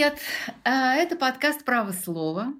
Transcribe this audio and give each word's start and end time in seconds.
Привет! 0.00 0.18
Э, 0.64 0.94
это 0.94 1.14
подкаст 1.14 1.62
«Право 1.62 1.92
слова». 1.92 2.54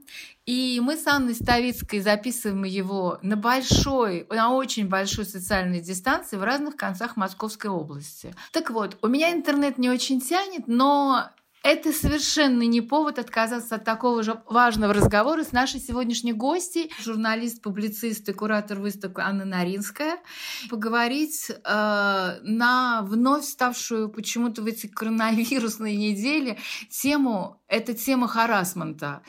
И 0.45 0.79
мы 0.83 0.95
с 0.95 1.07
Анной 1.07 1.35
Ставицкой 1.35 2.01
записываем 2.01 2.64
его 2.64 3.19
на 3.23 3.35
большой, 3.35 4.27
на 4.29 4.53
очень 4.53 4.91
большой 4.91 5.25
социальной 5.25 5.81
дистанции 5.81 6.37
в 6.37 6.43
разных 6.43 6.77
концах 6.77 7.17
Московской 7.17 7.71
области. 7.71 8.35
Так 8.53 8.68
вот, 8.68 8.99
у 9.00 9.09
меня 9.09 9.32
интернет 9.32 9.79
не 9.79 9.89
очень 9.89 10.21
тянет, 10.21 10.64
но 10.67 11.31
это 11.63 11.93
совершенно 11.93 12.63
не 12.63 12.81
повод 12.81 13.19
отказаться 13.19 13.77
от 13.77 13.85
такого 13.85 14.23
же 14.23 14.43
важного 14.47 14.95
разговора 14.95 15.45
с 15.45 15.53
нашей 15.53 15.81
сегодняшней 15.81 16.32
гостьей, 16.32 16.91
журналист, 17.01 17.63
публицист 17.63 18.29
и 18.29 18.32
куратор 18.32 18.79
выставки 18.79 19.21
Анна 19.21 19.45
Наринская, 19.45 20.18
поговорить 20.71 21.51
э, 21.51 21.54
на 22.43 23.03
вновь 23.03 23.45
ставшую 23.45 24.09
почему-то 24.09 24.63
в 24.63 24.67
эти 24.67 24.87
коронавирусные 24.87 25.96
недели 25.96 26.59
тему, 26.89 27.61
это 27.68 27.95
тема 27.95 28.27
харасмента 28.27 29.23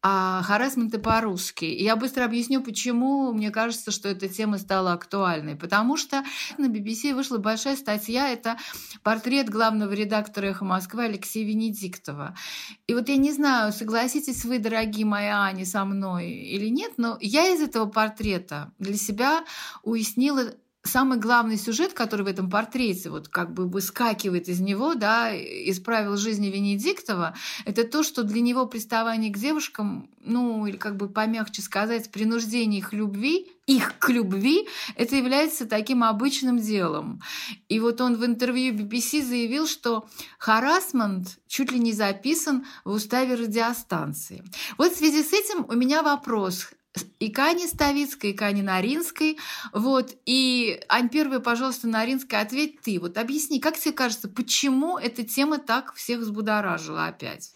а 0.00 0.42
харасменты 0.42 0.98
по-русски. 0.98 1.64
Я 1.64 1.96
быстро 1.96 2.24
объясню, 2.24 2.62
почему 2.62 3.32
мне 3.32 3.50
кажется, 3.50 3.90
что 3.90 4.08
эта 4.08 4.28
тема 4.28 4.58
стала 4.58 4.92
актуальной. 4.92 5.56
Потому 5.56 5.96
что 5.96 6.24
на 6.56 6.66
BBC 6.66 7.14
вышла 7.14 7.38
большая 7.38 7.76
статья, 7.76 8.28
это 8.28 8.56
портрет 9.02 9.48
главного 9.48 9.92
редактора 9.92 10.46
«Эхо 10.46 10.64
Москвы» 10.64 11.04
Алексея 11.04 11.44
Венедиктова. 11.44 12.36
И 12.86 12.94
вот 12.94 13.08
я 13.08 13.16
не 13.16 13.32
знаю, 13.32 13.72
согласитесь 13.72 14.44
вы, 14.44 14.60
дорогие 14.60 15.04
мои 15.04 15.26
Ани, 15.26 15.64
со 15.64 15.84
мной 15.84 16.30
или 16.30 16.68
нет, 16.68 16.92
но 16.96 17.18
я 17.20 17.52
из 17.52 17.60
этого 17.60 17.86
портрета 17.86 18.72
для 18.78 18.96
себя 18.96 19.44
уяснила 19.82 20.54
самый 20.88 21.18
главный 21.18 21.56
сюжет, 21.56 21.92
который 21.92 22.22
в 22.22 22.28
этом 22.28 22.50
портрете 22.50 23.10
вот 23.10 23.28
как 23.28 23.52
бы 23.52 23.68
выскакивает 23.68 24.48
из 24.48 24.60
него, 24.60 24.94
да, 24.94 25.32
из 25.32 25.78
правил 25.80 26.16
жизни 26.16 26.48
Венедиктова, 26.48 27.34
это 27.64 27.84
то, 27.84 28.02
что 28.02 28.22
для 28.22 28.40
него 28.40 28.66
приставание 28.66 29.32
к 29.32 29.38
девушкам, 29.38 30.10
ну, 30.24 30.66
или 30.66 30.76
как 30.76 30.96
бы 30.96 31.08
помягче 31.08 31.62
сказать, 31.62 32.10
принуждение 32.10 32.80
их 32.80 32.92
любви, 32.92 33.46
их 33.66 33.98
к 33.98 34.08
любви, 34.08 34.66
это 34.96 35.14
является 35.16 35.66
таким 35.66 36.02
обычным 36.02 36.58
делом. 36.58 37.20
И 37.68 37.78
вот 37.80 38.00
он 38.00 38.16
в 38.16 38.24
интервью 38.24 38.74
BBC 38.74 39.22
заявил, 39.22 39.66
что 39.66 40.08
харасмент 40.38 41.38
чуть 41.46 41.70
ли 41.70 41.78
не 41.78 41.92
записан 41.92 42.64
в 42.84 42.92
уставе 42.92 43.34
радиостанции. 43.34 44.42
Вот 44.78 44.92
в 44.92 44.96
связи 44.96 45.22
с 45.22 45.32
этим 45.32 45.66
у 45.68 45.74
меня 45.74 46.02
вопрос 46.02 46.70
и 47.18 47.30
Кани 47.30 47.66
Ставицкой, 47.66 48.30
и 48.30 48.34
Кани 48.34 48.62
Наринской. 48.62 49.38
Вот. 49.72 50.14
И, 50.26 50.80
Ань, 50.88 51.08
первая, 51.08 51.40
пожалуйста, 51.40 51.88
Наринская, 51.88 52.40
ответь 52.40 52.80
ты. 52.80 52.98
Вот 53.00 53.18
объясни, 53.18 53.60
как 53.60 53.78
тебе 53.78 53.92
кажется, 53.92 54.28
почему 54.28 54.98
эта 54.98 55.24
тема 55.24 55.58
так 55.58 55.94
всех 55.94 56.20
взбудоражила 56.20 57.06
опять? 57.06 57.52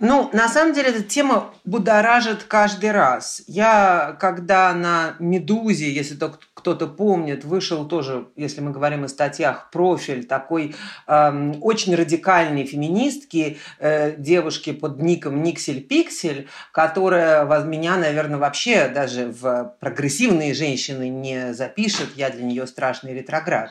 Ну, 0.00 0.28
на 0.32 0.48
самом 0.48 0.74
деле, 0.74 0.88
эта 0.88 1.02
тема 1.02 1.54
будоражит 1.64 2.44
каждый 2.44 2.90
раз. 2.90 3.42
Я, 3.46 4.16
когда 4.20 4.74
на 4.74 5.14
«Медузе», 5.20 5.92
если 5.92 6.16
кто-то 6.64 6.86
помнит, 6.86 7.44
вышел 7.44 7.86
тоже, 7.86 8.28
если 8.36 8.62
мы 8.62 8.70
говорим 8.70 9.04
о 9.04 9.08
статьях, 9.08 9.68
профиль 9.70 10.24
такой 10.24 10.74
э, 11.06 11.52
очень 11.60 11.94
радикальной 11.94 12.64
феминистки, 12.64 13.58
э, 13.78 14.16
девушки 14.16 14.72
под 14.72 14.98
ником 14.98 15.42
Никсель 15.42 15.82
Пиксель, 15.82 16.48
которая 16.72 17.44
меня, 17.64 17.98
наверное, 17.98 18.38
вообще 18.38 18.88
даже 18.88 19.26
в 19.26 19.74
прогрессивные 19.78 20.54
женщины 20.54 21.10
не 21.10 21.52
запишет. 21.52 22.16
Я 22.16 22.30
для 22.30 22.44
нее 22.44 22.66
страшный 22.66 23.12
ретроград. 23.12 23.70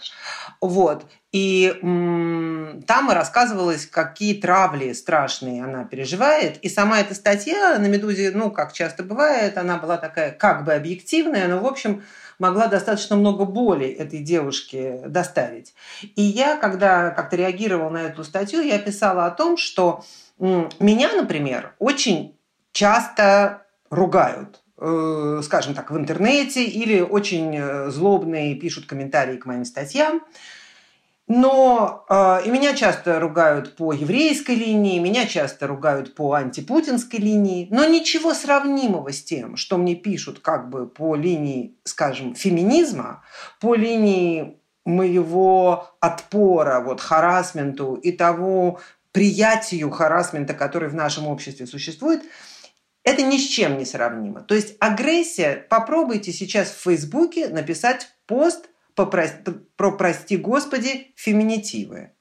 Вот. 0.61 1.05
И 1.33 1.79
там 1.81 3.09
рассказывалось, 3.09 3.87
какие 3.87 4.35
травли 4.35 4.93
страшные 4.93 5.63
она 5.63 5.83
переживает. 5.83 6.57
И 6.57 6.69
сама 6.69 6.99
эта 6.99 7.15
статья 7.15 7.79
на 7.79 7.87
«Медузе», 7.87 8.31
ну, 8.35 8.51
как 8.51 8.71
часто 8.71 9.01
бывает, 9.01 9.57
она 9.57 9.77
была 9.77 9.97
такая 9.97 10.31
как 10.31 10.63
бы 10.63 10.75
объективная, 10.75 11.47
но, 11.47 11.59
в 11.59 11.65
общем, 11.65 12.03
могла 12.43 12.67
достаточно 12.67 13.15
много 13.15 13.45
боли 13.45 13.87
этой 13.87 14.19
девушке 14.19 15.01
доставить. 15.07 15.73
И 16.01 16.21
я, 16.21 16.57
когда 16.57 17.09
как-то 17.11 17.37
реагировала 17.37 17.89
на 17.89 18.01
эту 18.03 18.25
статью, 18.25 18.61
я 18.61 18.77
писала 18.79 19.25
о 19.25 19.31
том, 19.31 19.55
что 19.55 20.03
меня, 20.37 21.13
например, 21.15 21.73
очень 21.79 22.35
часто 22.73 23.65
ругают 23.89 24.61
э, 24.77 25.41
скажем 25.43 25.73
так, 25.73 25.89
в 25.91 25.97
интернете 25.97 26.65
или 26.65 26.99
очень 26.99 27.55
э, 27.55 27.89
злобные 27.89 28.55
пишут 28.55 28.87
комментарии 28.87 29.37
к 29.37 29.45
моим 29.45 29.63
статьям. 29.63 30.21
Но 31.27 32.05
э, 32.09 32.45
и 32.45 32.51
меня 32.51 32.75
часто 32.75 33.19
ругают 33.19 33.77
по 33.77 33.93
еврейской 33.93 34.55
линии, 34.55 34.99
меня 34.99 35.25
часто 35.25 35.67
ругают 35.67 36.15
по 36.15 36.33
антипутинской 36.33 37.19
линии, 37.19 37.67
но 37.71 37.85
ничего 37.85 38.33
сравнимого 38.33 39.13
с 39.13 39.23
тем, 39.23 39.55
что 39.55 39.77
мне 39.77 39.95
пишут 39.95 40.39
как 40.39 40.69
бы 40.69 40.85
по 40.85 41.15
линии, 41.15 41.77
скажем, 41.85 42.35
феминизма, 42.35 43.23
по 43.61 43.73
линии 43.73 44.57
моего 44.85 45.95
отпора 46.01 46.81
вот 46.81 46.99
харасменту 46.99 47.95
и 47.95 48.11
того 48.11 48.81
приятию 49.13 49.91
харасмента, 49.91 50.53
который 50.53 50.89
в 50.89 50.95
нашем 50.95 51.27
обществе 51.27 51.65
существует, 51.67 52.21
это 53.03 53.21
ни 53.21 53.37
с 53.37 53.47
чем 53.47 53.77
не 53.77 53.85
сравнимо. 53.85 54.41
То 54.41 54.55
есть 54.55 54.75
агрессия, 54.79 55.65
попробуйте 55.69 56.33
сейчас 56.33 56.69
в 56.69 56.81
Фейсбуке 56.83 57.47
написать 57.47 58.09
пост 58.25 58.69
про, 58.95 59.91
прости 59.91 60.37
господи, 60.37 61.13
феминитивы. 61.15 62.11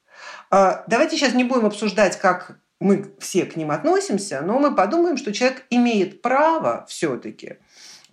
А, 0.49 0.83
давайте 0.87 1.17
сейчас 1.17 1.33
не 1.33 1.43
будем 1.43 1.65
обсуждать, 1.65 2.17
как 2.19 2.59
мы 2.79 3.13
все 3.19 3.45
к 3.45 3.55
ним 3.55 3.71
относимся, 3.71 4.41
но 4.41 4.59
мы 4.59 4.75
подумаем, 4.75 5.17
что 5.17 5.33
человек 5.33 5.65
имеет 5.69 6.21
право 6.21 6.85
все-таки 6.87 7.57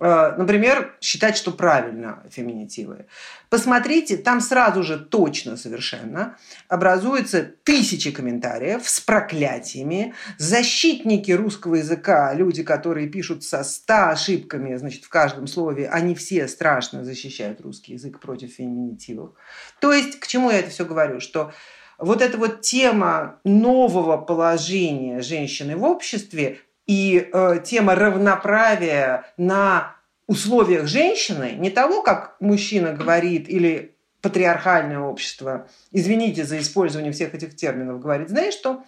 например, 0.00 0.96
считать, 1.00 1.36
что 1.36 1.50
правильно 1.52 2.24
феминитивы. 2.30 3.06
Посмотрите, 3.50 4.16
там 4.16 4.40
сразу 4.40 4.82
же 4.82 4.98
точно 4.98 5.56
совершенно 5.56 6.36
образуются 6.68 7.42
тысячи 7.42 8.10
комментариев 8.10 8.88
с 8.88 9.00
проклятиями. 9.00 10.14
Защитники 10.38 11.32
русского 11.32 11.76
языка, 11.76 12.32
люди, 12.32 12.62
которые 12.62 13.08
пишут 13.08 13.44
со 13.44 13.62
ста 13.62 14.10
ошибками, 14.10 14.74
значит, 14.76 15.04
в 15.04 15.08
каждом 15.08 15.46
слове, 15.46 15.88
они 15.88 16.14
все 16.14 16.48
страшно 16.48 17.04
защищают 17.04 17.60
русский 17.60 17.92
язык 17.92 18.20
против 18.20 18.52
феминитивов. 18.52 19.34
То 19.80 19.92
есть, 19.92 20.18
к 20.18 20.26
чему 20.26 20.50
я 20.50 20.60
это 20.60 20.70
все 20.70 20.84
говорю? 20.86 21.20
Что 21.20 21.52
вот 21.98 22.22
эта 22.22 22.38
вот 22.38 22.62
тема 22.62 23.40
нового 23.44 24.16
положения 24.16 25.20
женщины 25.20 25.76
в 25.76 25.84
обществе 25.84 26.60
и 26.90 27.30
э, 27.32 27.60
тема 27.64 27.94
равноправия 27.94 29.32
на 29.36 29.94
условиях 30.26 30.88
женщины, 30.88 31.52
не 31.52 31.70
того, 31.70 32.02
как 32.02 32.34
мужчина 32.40 32.92
говорит 32.92 33.48
или 33.48 33.94
патриархальное 34.22 34.98
общество, 34.98 35.68
извините 35.92 36.42
за 36.42 36.58
использование 36.58 37.12
всех 37.12 37.32
этих 37.32 37.54
терминов, 37.54 38.00
говорит, 38.00 38.28
знаешь 38.28 38.54
что, 38.54 38.82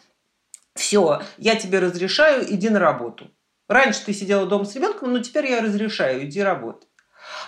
все, 0.74 1.22
я 1.38 1.54
тебе 1.54 1.78
разрешаю, 1.78 2.52
иди 2.52 2.70
на 2.70 2.80
работу. 2.80 3.30
Раньше 3.68 4.04
ты 4.04 4.12
сидела 4.12 4.46
дома 4.46 4.64
с 4.64 4.74
ребенком, 4.74 5.12
но 5.12 5.20
теперь 5.20 5.46
я 5.46 5.62
разрешаю, 5.62 6.24
иди 6.26 6.42
работать. 6.42 6.88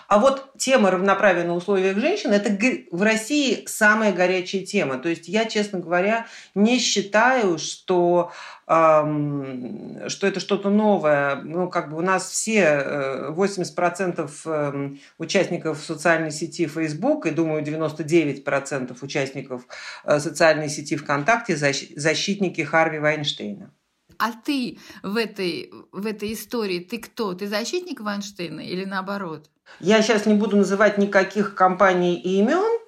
А 0.09 0.19
вот 0.19 0.53
тема 0.59 0.91
равноправия 0.91 1.45
на 1.45 1.55
условиях 1.55 1.99
женщин– 1.99 2.31
это 2.33 2.57
в 2.91 3.03
России 3.03 3.65
самая 3.67 4.13
горячая 4.13 4.65
тема. 4.65 4.99
То 4.99 5.09
есть 5.09 5.29
я, 5.29 5.45
честно 5.47 5.79
говоря, 5.79 6.27
не 6.55 6.79
считаю, 6.79 7.59
что, 7.59 8.33
эм, 8.67 10.09
что 10.09 10.27
это 10.27 10.41
что-то 10.41 10.71
новое. 10.71 11.37
Ну, 11.37 11.69
как 11.69 11.91
бы 11.91 11.97
у 11.97 12.03
нас 12.03 12.29
все 12.29 13.31
80% 13.31 14.31
э, 14.45 14.51
эм, 14.51 15.01
участников 15.19 15.79
социальной 15.79 16.31
сети 16.31 16.67
Facebook 16.67 17.27
и, 17.27 17.31
думаю, 17.31 17.63
99% 17.63 18.97
участников 19.01 19.63
э, 20.05 20.19
социальной 20.19 20.69
сети 20.69 20.97
ВКонтакте– 20.97 21.57
защитники 21.97 22.61
Харви 22.61 22.99
Вайнштейна. 22.99 23.71
А 24.19 24.33
ты 24.33 24.79
в 25.03 25.17
этой, 25.17 25.73
в 25.93 26.07
этой 26.07 26.33
истории, 26.33 26.81
ты 26.81 26.99
кто? 26.99 27.35
Ты 27.35 27.47
защитник 27.47 28.01
Вайнштейна 28.01 28.61
или 28.61 28.85
наоборот? 28.85 29.51
Я 29.81 30.03
сейчас 30.03 30.27
не 30.27 30.35
буду 30.35 30.57
называть 30.57 30.99
никаких 30.99 31.55
компаний 31.55 32.15
и 32.17 32.39
имен, 32.39 32.81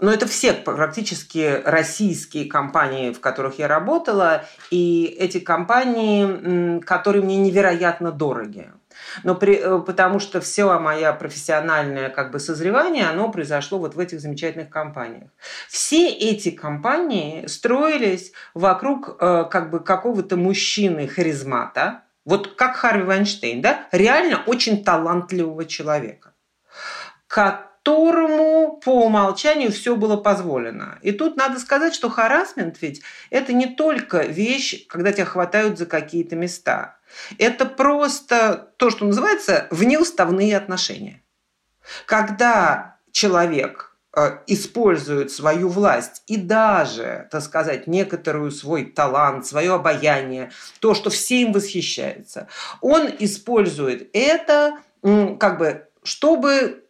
но 0.00 0.12
это 0.12 0.26
все 0.26 0.52
практически 0.52 1.62
российские 1.64 2.46
компании, 2.46 3.12
в 3.12 3.20
которых 3.20 3.58
я 3.58 3.68
работала, 3.68 4.44
и 4.70 5.04
эти 5.18 5.40
компании, 5.40 6.80
которые 6.80 7.22
мне 7.22 7.36
невероятно 7.36 8.12
дороги. 8.12 8.70
Но 9.22 9.34
при, 9.34 9.56
э, 9.56 9.78
потому 9.80 10.18
что 10.18 10.40
все 10.40 10.78
мое 10.78 11.12
профессиональное 11.12 12.10
как 12.10 12.30
бы 12.30 12.40
созревание, 12.40 13.06
оно 13.06 13.30
произошло 13.30 13.78
вот 13.78 13.94
в 13.94 13.98
этих 13.98 14.20
замечательных 14.20 14.70
компаниях. 14.70 15.30
Все 15.68 16.08
эти 16.08 16.50
компании 16.50 17.46
строились 17.46 18.32
вокруг 18.54 19.16
э, 19.20 19.44
как 19.50 19.70
бы 19.70 19.80
какого-то 19.80 20.36
мужчины 20.36 21.06
харизмата, 21.06 22.02
вот 22.24 22.54
как 22.56 22.76
Харви 22.76 23.04
Вайнштейн, 23.04 23.60
да, 23.60 23.86
реально 23.92 24.42
очень 24.46 24.82
талантливого 24.82 25.66
человека, 25.66 26.32
которому 27.26 28.53
по 28.72 29.06
умолчанию 29.06 29.72
все 29.72 29.96
было 29.96 30.16
позволено. 30.16 30.98
И 31.02 31.12
тут 31.12 31.36
надо 31.36 31.58
сказать, 31.58 31.94
что 31.94 32.10
харасмент 32.10 32.80
ведь 32.80 33.02
это 33.30 33.52
не 33.52 33.66
только 33.66 34.22
вещь, 34.24 34.86
когда 34.88 35.12
тебя 35.12 35.26
хватают 35.26 35.78
за 35.78 35.86
какие-то 35.86 36.36
места. 36.36 36.96
Это 37.38 37.66
просто 37.66 38.72
то, 38.76 38.90
что 38.90 39.04
называется 39.04 39.66
внеуставные 39.70 40.56
отношения. 40.56 41.22
Когда 42.06 42.96
человек 43.12 43.96
э, 44.16 44.38
использует 44.46 45.30
свою 45.30 45.68
власть 45.68 46.22
и 46.26 46.36
даже, 46.36 47.28
так 47.30 47.42
сказать, 47.42 47.86
некоторую 47.86 48.50
свой 48.50 48.86
талант, 48.86 49.46
свое 49.46 49.74
обаяние, 49.74 50.50
то, 50.80 50.94
что 50.94 51.10
все 51.10 51.42
им 51.42 51.52
восхищается, 51.52 52.48
он 52.80 53.10
использует 53.18 54.08
это 54.12 54.78
как 55.38 55.58
бы 55.58 55.86
чтобы 56.04 56.83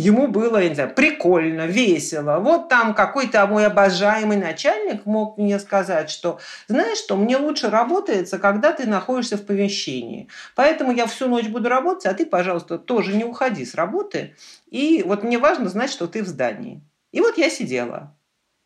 ему 0.00 0.26
было, 0.26 0.58
я 0.58 0.68
не 0.68 0.74
знаю, 0.74 0.94
прикольно, 0.94 1.66
весело. 1.66 2.38
Вот 2.38 2.68
там 2.68 2.94
какой-то 2.94 3.46
мой 3.46 3.66
обожаемый 3.66 4.36
начальник 4.36 5.06
мог 5.06 5.38
мне 5.38 5.58
сказать, 5.58 6.10
что, 6.10 6.40
знаешь 6.68 6.98
что, 6.98 7.16
мне 7.16 7.36
лучше 7.36 7.70
работается, 7.70 8.38
когда 8.38 8.72
ты 8.72 8.86
находишься 8.86 9.36
в 9.36 9.46
помещении. 9.46 10.28
Поэтому 10.56 10.92
я 10.92 11.06
всю 11.06 11.28
ночь 11.28 11.48
буду 11.48 11.68
работать, 11.68 12.06
а 12.06 12.14
ты, 12.14 12.26
пожалуйста, 12.26 12.78
тоже 12.78 13.14
не 13.14 13.24
уходи 13.24 13.64
с 13.64 13.74
работы. 13.74 14.34
И 14.70 15.02
вот 15.06 15.22
мне 15.22 15.38
важно 15.38 15.68
знать, 15.68 15.90
что 15.90 16.06
ты 16.06 16.22
в 16.22 16.26
здании. 16.26 16.80
И 17.12 17.20
вот 17.20 17.38
я 17.38 17.50
сидела. 17.50 18.16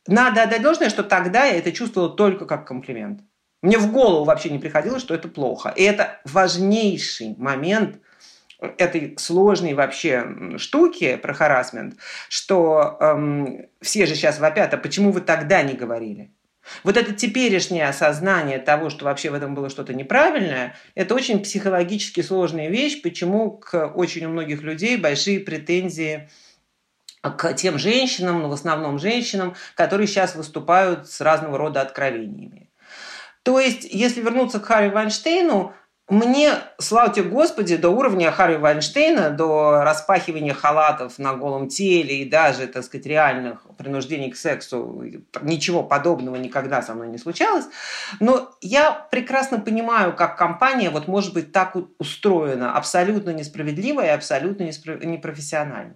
Надо 0.07 0.43
отдать 0.43 0.63
должное, 0.63 0.91
что 0.91 1.03
тогда 1.03 1.45
я 1.45 1.57
это 1.57 1.73
чувствовала 1.73 2.11
только 2.11 2.47
как 2.47 2.67
комплимент. 2.67 3.21
Мне 3.63 3.79
в 3.79 3.91
голову 3.91 4.25
вообще 4.25 4.51
не 4.51 4.59
приходило, 4.59 4.99
что 4.99 5.15
это 5.15 5.29
плохо. 5.29 5.73
И 5.75 5.83
это 5.83 6.21
важнейший 6.25 7.35
момент– 7.39 7.99
этой 8.61 9.17
сложной 9.19 9.75
вообще 9.75 10.57
штуки 10.59 11.17
про 11.17 11.35
харасмент, 11.35 11.97
что 12.29 12.97
эм, 13.01 13.67
все 13.81 14.07
же 14.07 14.15
сейчас 14.15 14.39
вопят, 14.39 14.75
а 14.75 14.77
почему 14.77 15.11
вы 15.11 15.21
тогда 15.21 15.63
не 15.63 15.75
говорили? 15.75 16.33
Вот 16.83 16.97
это 16.97 17.13
теперешнее 17.13 17.87
осознание 17.87 18.59
того, 18.59 18.89
что 18.91 19.05
вообще 19.05 19.31
в 19.31 19.35
этом 19.35 19.55
было 19.55 19.69
что-то 19.69 19.93
неправильное, 19.93 20.75
это 20.95 21.15
очень 21.15 21.41
психологически 21.41 22.23
сложная 22.23 22.71
вещь, 22.71 23.03
почему 23.03 23.51
к 23.51 23.87
очень 23.89 24.25
у 24.27 24.31
многих 24.31 24.63
людей 24.63 24.97
большие 24.97 25.41
претензии 25.41 26.31
к 27.23 27.55
тем 27.55 27.79
женщинам, 27.79 28.43
ну, 28.43 28.49
в 28.49 28.53
основном 28.53 28.99
женщинам, 28.99 29.55
которые 29.75 30.07
сейчас 30.07 30.35
выступают 30.35 31.09
с 31.09 31.21
разного 31.21 31.57
рода 31.57 31.81
откровениями. 31.81 32.71
То 33.43 33.61
есть, 33.61 33.85
если 33.85 34.23
вернуться 34.23 34.61
к 34.61 34.65
Харри 34.65 34.89
Вайнштейну, 34.89 35.75
мне, 36.09 36.53
слава 36.79 37.13
тебе 37.13 37.31
Господи, 37.31 37.77
до 37.77 37.89
уровня 37.89 38.31
Харри 38.31 38.57
Вайнштейна, 38.57 39.31
до 39.31 39.83
распахивания 39.85 40.53
халатов 40.53 41.19
на 41.19 41.35
голом 41.35 41.69
теле 41.69 42.19
и 42.19 42.29
даже, 42.29 42.67
так 42.67 42.85
сказать, 42.85 43.07
реальных 43.07 43.63
принуждений 43.79 44.31
к 44.31 44.37
сексу, 44.37 45.03
ничего 45.41 45.83
подобного 45.83 46.37
никогда 46.37 46.83
со 46.83 46.95
мной 46.95 47.09
не 47.09 47.17
случалось. 47.17 47.65
Но 48.21 48.51
я 48.61 48.91
прекрасно 48.93 49.59
понимаю, 49.59 50.15
как 50.15 50.37
компания 50.37 50.91
вот 50.91 51.09
может 51.09 51.33
быть 51.33 51.53
так 51.53 51.75
устроена, 51.99 52.77
абсолютно 52.77 53.31
несправедливо 53.31 54.05
и 54.05 54.09
абсолютно 54.09 54.65
непрофессионально. 54.65 55.95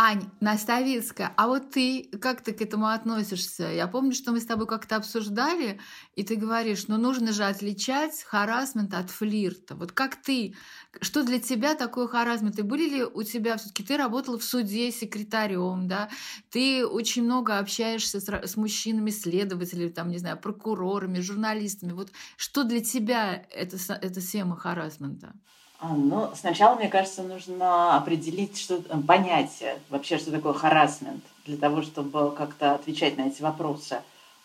Ань, 0.00 0.30
Наставицкая, 0.38 1.34
а 1.36 1.48
вот 1.48 1.72
ты 1.72 2.04
как 2.22 2.44
ты 2.44 2.52
к 2.52 2.62
этому 2.62 2.86
относишься? 2.86 3.64
Я 3.64 3.88
помню, 3.88 4.14
что 4.14 4.30
мы 4.30 4.38
с 4.38 4.46
тобой 4.46 4.68
как-то 4.68 4.94
обсуждали, 4.94 5.80
и 6.14 6.22
ты 6.22 6.36
говоришь, 6.36 6.86
ну 6.86 6.98
нужно 6.98 7.32
же 7.32 7.42
отличать 7.42 8.22
харасмент 8.22 8.94
от 8.94 9.10
флирта. 9.10 9.74
Вот 9.74 9.90
как 9.90 10.14
ты, 10.14 10.54
что 11.00 11.24
для 11.24 11.40
тебя 11.40 11.74
такое 11.74 12.06
харасмент? 12.06 12.60
И 12.60 12.62
были 12.62 12.88
ли 12.88 13.02
у 13.02 13.24
тебя, 13.24 13.56
все 13.56 13.70
таки 13.70 13.82
ты 13.82 13.96
работала 13.96 14.38
в 14.38 14.44
суде 14.44 14.92
секретарем, 14.92 15.88
да? 15.88 16.10
Ты 16.48 16.86
очень 16.86 17.24
много 17.24 17.58
общаешься 17.58 18.20
с, 18.20 18.28
с 18.28 18.56
мужчинами, 18.56 19.10
следователями, 19.10 19.88
там, 19.88 20.10
не 20.10 20.18
знаю, 20.18 20.38
прокурорами, 20.38 21.18
журналистами. 21.18 21.90
Вот 21.90 22.12
что 22.36 22.62
для 22.62 22.84
тебя 22.84 23.44
это, 23.50 23.76
это 23.94 24.20
тема 24.20 24.54
харасмента? 24.54 25.34
А, 25.80 25.94
ну, 25.94 26.30
сначала, 26.34 26.74
мне 26.74 26.88
кажется, 26.88 27.22
нужно 27.22 27.96
определить, 27.96 28.58
что 28.58 28.76
э, 28.76 29.00
понятие 29.06 29.78
вообще, 29.90 30.18
что 30.18 30.32
такое 30.32 30.52
харасмент, 30.52 31.22
для 31.46 31.56
того, 31.56 31.82
чтобы 31.82 32.32
как-то 32.32 32.74
отвечать 32.74 33.16
на 33.16 33.28
эти 33.28 33.42
вопросы. 33.42 34.00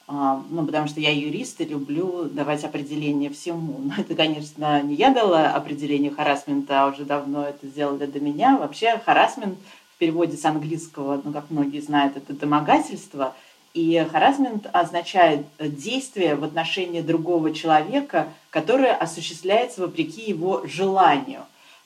А, 0.07 0.43
ну, 0.51 0.63
потому 0.63 0.87
что 0.87 0.99
я 0.99 1.09
юрист 1.09 1.59
и 1.61 1.65
люблю 1.65 2.25
давать 2.25 2.63
определение 2.63 3.31
всему. 3.31 3.79
Но 3.83 3.93
это, 3.97 4.13
конечно, 4.13 4.81
не 4.83 4.93
я 4.93 5.09
дала 5.09 5.49
определение 5.49 6.11
харасмента, 6.11 6.83
а 6.83 6.87
уже 6.87 7.03
давно 7.03 7.45
это 7.45 7.65
сделали 7.65 8.05
до 8.05 8.19
меня. 8.19 8.57
Вообще 8.57 8.99
харасмент 8.99 9.57
в 9.95 9.97
переводе 9.97 10.37
с 10.37 10.45
английского, 10.45 11.19
ну, 11.23 11.33
как 11.33 11.49
многие 11.49 11.79
знают, 11.79 12.15
это 12.15 12.33
домогательство– 12.33 13.33
и 13.73 14.05
харасмент 14.11 14.67
означает 14.71 15.45
действие 15.59 16.35
в 16.35 16.43
отношении 16.43 17.01
другого 17.01 17.53
человека, 17.53 18.27
которое 18.49 18.93
осуществляется 18.93 19.81
вопреки 19.81 20.21
его 20.21 20.61
желанию. 20.65 21.41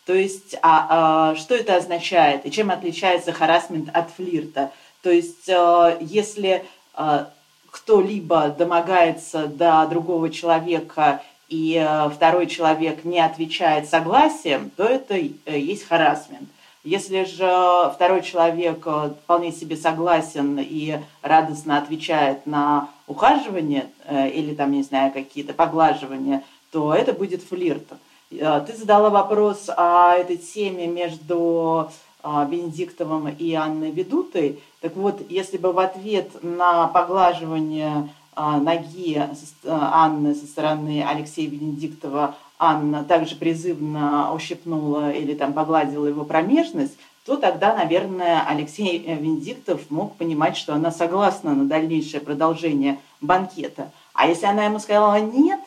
То 0.06 0.14
есть, 0.14 0.56
а, 0.62 1.32
а, 1.32 1.36
что 1.36 1.56
это 1.56 1.76
означает 1.76 2.46
и 2.46 2.52
чем 2.52 2.72
отличается 2.72 3.34
харасмент 3.34 3.90
от 3.94 4.10
флирта? 4.12 4.72
То 5.02 5.12
есть, 5.12 5.50
а, 5.50 5.98
если 6.02 6.66
а, 6.94 7.30
кто-либо 7.72 8.50
домогается 8.50 9.48
до 9.48 9.86
другого 9.88 10.30
человека 10.30 11.22
и 11.48 11.78
а, 11.78 12.10
второй 12.10 12.48
человек 12.48 13.06
не 13.06 13.20
отвечает 13.20 13.90
согласием, 13.90 14.72
то 14.76 14.84
это 14.84 15.16
есть 15.46 15.88
харасмент. 15.88 16.50
Если 16.84 17.24
же 17.26 17.92
второй 17.94 18.22
человек 18.22 18.84
э, 18.86 19.12
вполне 19.24 19.52
себе 19.52 19.76
согласен 19.76 20.58
и 20.60 21.00
радостно 21.22 21.78
отвечает 21.78 22.46
на 22.46 22.90
ухаживание 23.08 23.90
э, 24.06 24.30
или 24.30 24.54
там, 24.56 24.72
не 24.72 24.84
знаю, 24.84 25.12
какие-то 25.12 25.54
поглаживания, 25.54 26.44
то 26.72 26.94
это 26.94 27.14
будет 27.14 27.44
флирт. 27.44 27.84
Э, 28.32 28.64
ты 28.66 28.76
задала 28.78 29.10
вопрос 29.10 29.70
о 29.76 30.14
этой 30.14 30.38
теме 30.38 30.88
между 30.88 31.92
Бенедиктовым 32.24 33.30
и 33.30 33.54
Анной 33.54 33.92
Ведутой. 33.92 34.60
Так 34.82 34.96
вот, 34.96 35.22
если 35.30 35.58
бы 35.58 35.72
в 35.72 35.80
ответ 35.80 36.32
на 36.42 36.88
поглаживание 36.88 38.10
ноги 38.36 39.22
Анны 39.66 40.36
со 40.36 40.46
стороны 40.46 41.06
Алексея 41.08 41.48
Бенедиктова 41.48 42.36
Анна 42.60 43.04
также 43.04 43.36
призывно 43.36 44.34
ущипнула 44.34 45.12
или 45.12 45.34
там 45.34 45.54
погладила 45.54 46.08
его 46.08 46.26
промежность, 46.26 46.98
то 47.26 47.36
тогда, 47.36 47.76
наверное, 47.76 48.44
Алексей 48.48 49.00
Венедиктов 49.00 49.92
мог 49.92 50.16
понимать, 50.16 50.56
что 50.56 50.74
она 50.74 50.92
согласна 50.92 51.54
на 51.54 51.66
дальнейшее 51.66 52.22
продолжение 52.22 53.00
банкета. 53.22 53.92
А 54.14 54.28
если 54.28 54.46
она 54.46 54.66
ему 54.66 54.80
сказала 54.80 55.20
«нет», 55.20 55.60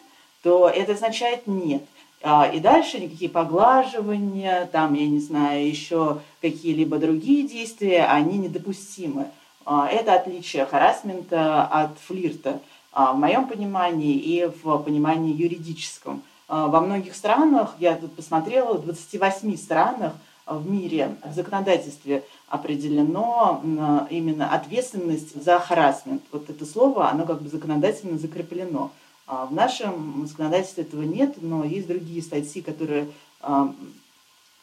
то 0.43 0.69
это 0.69 0.93
означает 0.93 1.47
«нет». 1.47 1.83
А, 2.23 2.47
и 2.47 2.61
дальше 2.61 2.99
никакие 2.99 3.31
поглаживания, 3.31 4.69
там, 4.73 4.95
я 4.95 5.07
не 5.07 5.21
знаю, 5.21 5.67
еще 5.67 6.21
какие-либо 6.43 6.99
другие 6.99 7.47
действия, 7.47 8.05
они 8.05 8.39
недопустимы. 8.39 9.29
А, 9.65 9.89
это 9.89 10.15
отличие 10.15 10.67
харасмента 10.67 11.65
от 11.65 11.99
флирта 11.99 12.61
а, 12.93 13.13
в 13.13 13.19
моем 13.19 13.47
понимании 13.47 14.17
и 14.17 14.51
в 14.63 14.79
понимании 14.79 15.35
юридическом. 15.35 16.23
А, 16.51 16.67
во 16.67 16.81
многих 16.81 17.15
странах, 17.15 17.77
я 17.79 17.95
тут 17.95 18.13
посмотрела, 18.17 18.75
в 18.75 18.85
28 18.85 19.57
странах 19.57 20.15
в 20.47 20.69
мире 20.69 21.17
в 21.25 21.33
законодательстве 21.33 22.25
определено 22.49 23.63
именно 24.11 24.53
ответственность 24.53 25.41
за 25.41 25.61
харасмент. 25.61 26.23
Вот 26.33 26.51
это 26.51 26.67
слово, 26.67 27.09
оно 27.09 27.25
как 27.25 27.41
бы 27.41 27.49
законодательно 27.49 28.19
закреплено. 28.19 28.91
А 29.29 29.47
в 29.47 29.53
нашем 29.53 30.27
законодательстве 30.27 30.83
этого 30.83 31.03
нет, 31.03 31.37
но 31.41 31.63
есть 31.63 31.87
другие 31.87 32.21
статьи, 32.21 32.63
которые 32.63 33.07
а, 33.43 33.73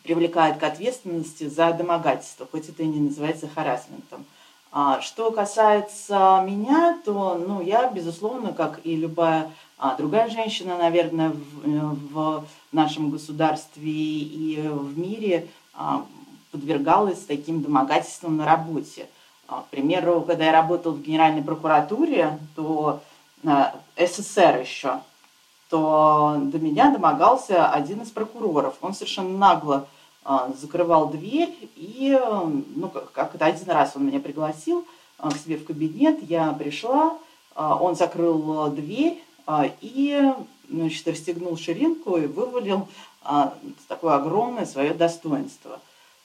привлекают 0.03 0.57
к 0.57 0.63
ответственности 0.63 1.47
за 1.47 1.71
домогательство, 1.71 2.45
хоть 2.51 2.67
это 2.67 2.83
и 2.83 2.87
не 2.87 2.99
называется 2.99 3.47
харасментом. 3.47 4.25
Что 4.99 5.31
касается 5.31 6.43
меня, 6.45 6.99
то 7.05 7.35
ну, 7.35 7.61
я, 7.61 7.89
безусловно, 7.89 8.51
как 8.51 8.81
и 8.83 8.97
любая 8.97 9.51
а 9.77 9.95
другая 9.95 10.29
женщина, 10.29 10.75
наверное, 10.77 11.29
в, 11.29 11.67
э, 11.67 11.95
в 12.11 12.45
нашем 12.71 13.11
государстве 13.11 13.91
и 13.91 14.59
в 14.67 14.97
мире 14.97 15.47
а, 15.75 16.03
подвергалась 16.51 17.19
таким 17.19 17.61
домогательствам 17.61 18.37
на 18.37 18.45
работе. 18.45 19.07
А, 19.47 19.61
к 19.61 19.67
примеру, 19.67 20.21
когда 20.21 20.45
я 20.45 20.51
работала 20.51 20.93
в 20.93 21.03
Генеральной 21.03 21.43
прокуратуре, 21.43 22.39
то 22.55 23.01
а, 23.45 23.75
СССР 23.95 24.61
еще, 24.61 25.01
то 25.69 26.37
до 26.41 26.57
меня 26.57 26.91
домогался 26.91 27.69
один 27.69 28.01
из 28.01 28.09
прокуроров. 28.09 28.75
Он 28.81 28.93
совершенно 28.93 29.37
нагло 29.37 29.87
закрывал 30.59 31.07
дверь, 31.07 31.55
и, 31.77 32.19
ну, 32.75 32.91
как 33.13 33.33
это 33.33 33.45
один 33.45 33.69
раз 33.69 33.93
он 33.95 34.07
меня 34.07 34.19
пригласил 34.19 34.85
к 35.17 35.37
себе 35.37 35.55
в 35.55 35.63
кабинет, 35.63 36.21
я 36.21 36.51
пришла, 36.51 37.17
он 37.55 37.95
закрыл 37.95 38.67
дверь, 38.71 39.23
а, 39.23 39.26
и 39.81 40.33
значит, 40.69 41.07
расстегнул 41.07 41.57
ширинку 41.57 42.17
и 42.17 42.27
вывалил 42.27 42.87
а, 43.23 43.57
такое 43.87 44.15
огромное 44.15 44.65
свое 44.65 44.93
достоинство. 44.93 45.79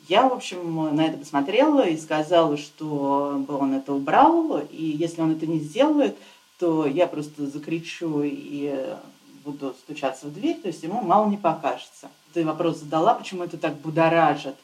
Я, 0.09 0.29
в 0.29 0.33
общем, 0.33 0.97
на 0.97 1.05
это 1.05 1.19
посмотрела 1.19 1.87
и 1.87 1.97
сказала, 1.97 2.57
что 2.57 3.45
он 3.49 3.75
это 3.75 3.93
убрал, 3.93 4.61
и 4.71 4.85
если 4.85 5.21
он 5.21 5.31
это 5.31 5.47
не 5.47 5.61
сделает, 5.61 6.17
то 6.59 6.87
я 6.87 7.07
просто 7.07 7.47
закричу 7.47 8.23
и 8.25 8.97
буду 9.45 9.75
стучаться 9.85 10.26
в 10.26 10.35
дверь, 10.35 10.59
то 10.61 10.69
есть 10.69 10.83
ему 10.83 11.02
мало 11.02 11.29
не 11.29 11.37
покажется. 11.37 12.09
Ты 12.33 12.45
вопрос 12.45 12.79
задала, 12.79 13.14
почему 13.14 13.45
это 13.45 13.59
так 13.59 13.76
будоражит. 13.76 14.57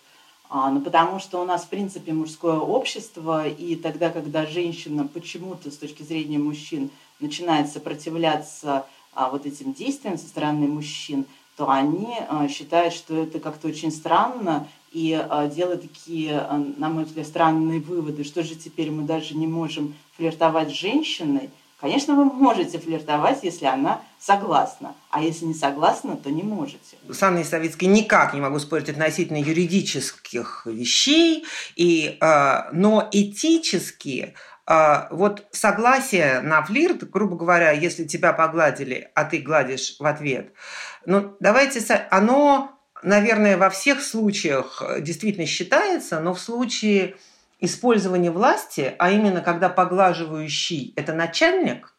А, 0.50 0.70
ну, 0.70 0.80
потому 0.80 1.20
что 1.20 1.42
у 1.42 1.44
нас, 1.44 1.64
в 1.64 1.68
принципе, 1.68 2.12
мужское 2.12 2.56
общество, 2.56 3.46
и 3.46 3.76
тогда, 3.76 4.08
когда 4.08 4.46
женщина 4.46 5.06
почему-то 5.06 5.70
с 5.70 5.76
точки 5.76 6.02
зрения 6.02 6.38
мужчин 6.38 6.90
начинает 7.20 7.70
сопротивляться 7.70 8.86
а, 9.14 9.30
вот 9.30 9.46
этим 9.46 9.72
действиям 9.72 10.16
со 10.16 10.28
стороны 10.28 10.66
мужчин, 10.66 11.26
то 11.56 11.68
они 11.68 12.14
а, 12.28 12.46
считают, 12.48 12.94
что 12.94 13.16
это 13.16 13.40
как-то 13.40 13.68
очень 13.68 13.90
странно 13.90 14.68
и 14.92 15.12
а, 15.12 15.48
делают 15.48 15.82
такие, 15.82 16.40
на 16.76 16.88
мой 16.88 17.04
взгляд, 17.04 17.26
странные 17.26 17.80
выводы, 17.80 18.24
что 18.24 18.42
же 18.42 18.54
теперь 18.54 18.90
мы 18.90 19.02
даже 19.02 19.36
не 19.36 19.46
можем 19.46 19.94
флиртовать 20.16 20.70
с 20.70 20.74
женщиной, 20.74 21.50
Конечно, 21.80 22.16
вы 22.16 22.24
можете 22.24 22.80
флиртовать, 22.80 23.44
если 23.44 23.66
она 23.66 24.02
согласна, 24.18 24.96
а 25.10 25.22
если 25.22 25.44
не 25.44 25.54
согласна, 25.54 26.16
то 26.16 26.28
не 26.28 26.42
можете. 26.42 26.96
С 27.08 27.22
Анной 27.22 27.44
Савицкой 27.44 27.86
никак 27.86 28.34
не 28.34 28.40
могу 28.40 28.58
спорить 28.58 28.88
относительно 28.88 29.36
юридических 29.36 30.66
вещей, 30.66 31.44
и, 31.76 32.18
но 32.72 33.08
этически 33.12 34.34
вот 35.10 35.46
согласие 35.50 36.40
на 36.40 36.62
флирт, 36.62 37.08
грубо 37.08 37.36
говоря, 37.36 37.70
если 37.70 38.04
тебя 38.04 38.34
погладили, 38.34 39.10
а 39.14 39.24
ты 39.24 39.38
гладишь 39.38 39.96
в 39.98 40.04
ответ, 40.04 40.52
ну 41.06 41.36
давайте, 41.40 41.80
оно, 42.10 42.78
наверное, 43.02 43.56
во 43.56 43.70
всех 43.70 44.02
случаях 44.02 44.82
действительно 45.00 45.46
считается, 45.46 46.20
но 46.20 46.34
в 46.34 46.40
случае 46.40 47.16
использование 47.60 48.30
власти, 48.30 48.94
а 48.98 49.10
именно 49.10 49.40
когда 49.40 49.68
поглаживающий– 49.68 50.92
это 50.96 51.12
начальник, 51.14 51.94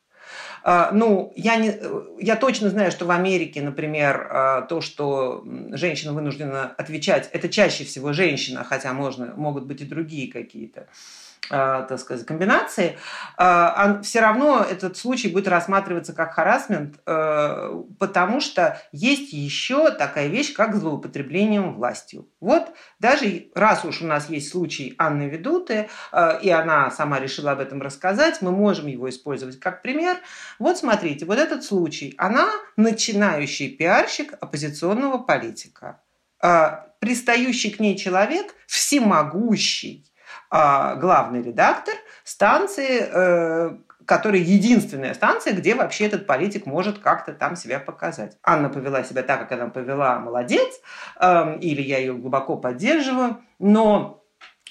а, 0.61 0.91
ну, 0.91 1.31
я, 1.35 1.55
не, 1.55 1.73
я 2.19 2.35
точно 2.35 2.69
знаю, 2.69 2.91
что 2.91 3.05
в 3.05 3.11
Америке, 3.11 3.61
например, 3.61 4.27
а, 4.29 4.61
то, 4.63 4.81
что 4.81 5.43
женщина 5.71 6.13
вынуждена 6.13 6.73
отвечать, 6.77 7.29
это 7.31 7.47
чаще 7.49 7.85
всего 7.85 8.13
женщина, 8.13 8.63
хотя 8.63 8.91
можно, 8.93 9.33
могут 9.35 9.65
быть 9.65 9.81
и 9.81 9.85
другие 9.85 10.31
какие-то. 10.31 10.81
Э, 10.81 10.85
так 11.49 11.99
сказать, 11.99 12.25
комбинации, 12.25 12.97
э, 13.37 14.01
все 14.03 14.19
равно 14.19 14.65
этот 14.69 14.97
случай 14.97 15.29
будет 15.29 15.47
рассматриваться 15.47 16.13
как 16.13 16.33
харасмент, 16.33 16.99
э, 17.05 17.83
потому 17.97 18.39
что 18.39 18.79
есть 18.91 19.33
еще 19.33 19.91
такая 19.91 20.27
вещь, 20.27 20.53
как 20.53 20.75
злоупотреблением 20.75 21.75
властью. 21.75 22.27
Вот 22.39 22.71
даже 22.99 23.49
раз 23.55 23.83
уж 23.83 24.01
у 24.01 24.05
нас 24.05 24.29
есть 24.29 24.51
случай 24.51 24.93
Анны 24.97 25.23
Ведуты, 25.23 25.89
и 26.41 26.49
она 26.49 26.91
сама 26.91 27.19
решила 27.19 27.51
об 27.51 27.59
этом 27.59 27.81
рассказать, 27.81 28.41
мы 28.41 28.51
можем 28.51 28.87
его 28.87 29.09
использовать 29.09 29.59
как 29.59 29.81
пример. 29.81 30.17
Вот 30.59 30.77
смотрите, 30.77 31.25
вот 31.25 31.37
этот 31.37 31.63
случай. 31.63 32.13
Она 32.17 32.49
начинающий 32.77 33.69
пиарщик 33.69 34.33
оппозиционного 34.39 35.17
политика. 35.17 36.01
Пристающий 36.99 37.71
к 37.71 37.79
ней 37.79 37.97
человек, 37.97 38.53
всемогущий, 38.67 40.08
главный 40.51 41.41
редактор 41.41 41.93
станции, 42.23 43.01
э, 43.01 43.77
которая 44.05 44.41
единственная 44.41 45.13
станция, 45.13 45.53
где 45.53 45.75
вообще 45.75 46.07
этот 46.07 46.25
политик 46.25 46.65
может 46.65 46.97
как-то 46.97 47.31
там 47.33 47.55
себя 47.55 47.79
показать. 47.79 48.37
Анна 48.43 48.69
повела 48.69 49.03
себя 49.03 49.21
так, 49.21 49.39
как 49.41 49.51
она 49.51 49.69
повела, 49.69 50.17
молодец, 50.17 50.81
эм, 51.19 51.59
или 51.59 51.81
я 51.83 51.99
ее 51.99 52.15
глубоко 52.15 52.55
поддерживаю, 52.55 53.37
но 53.59 54.18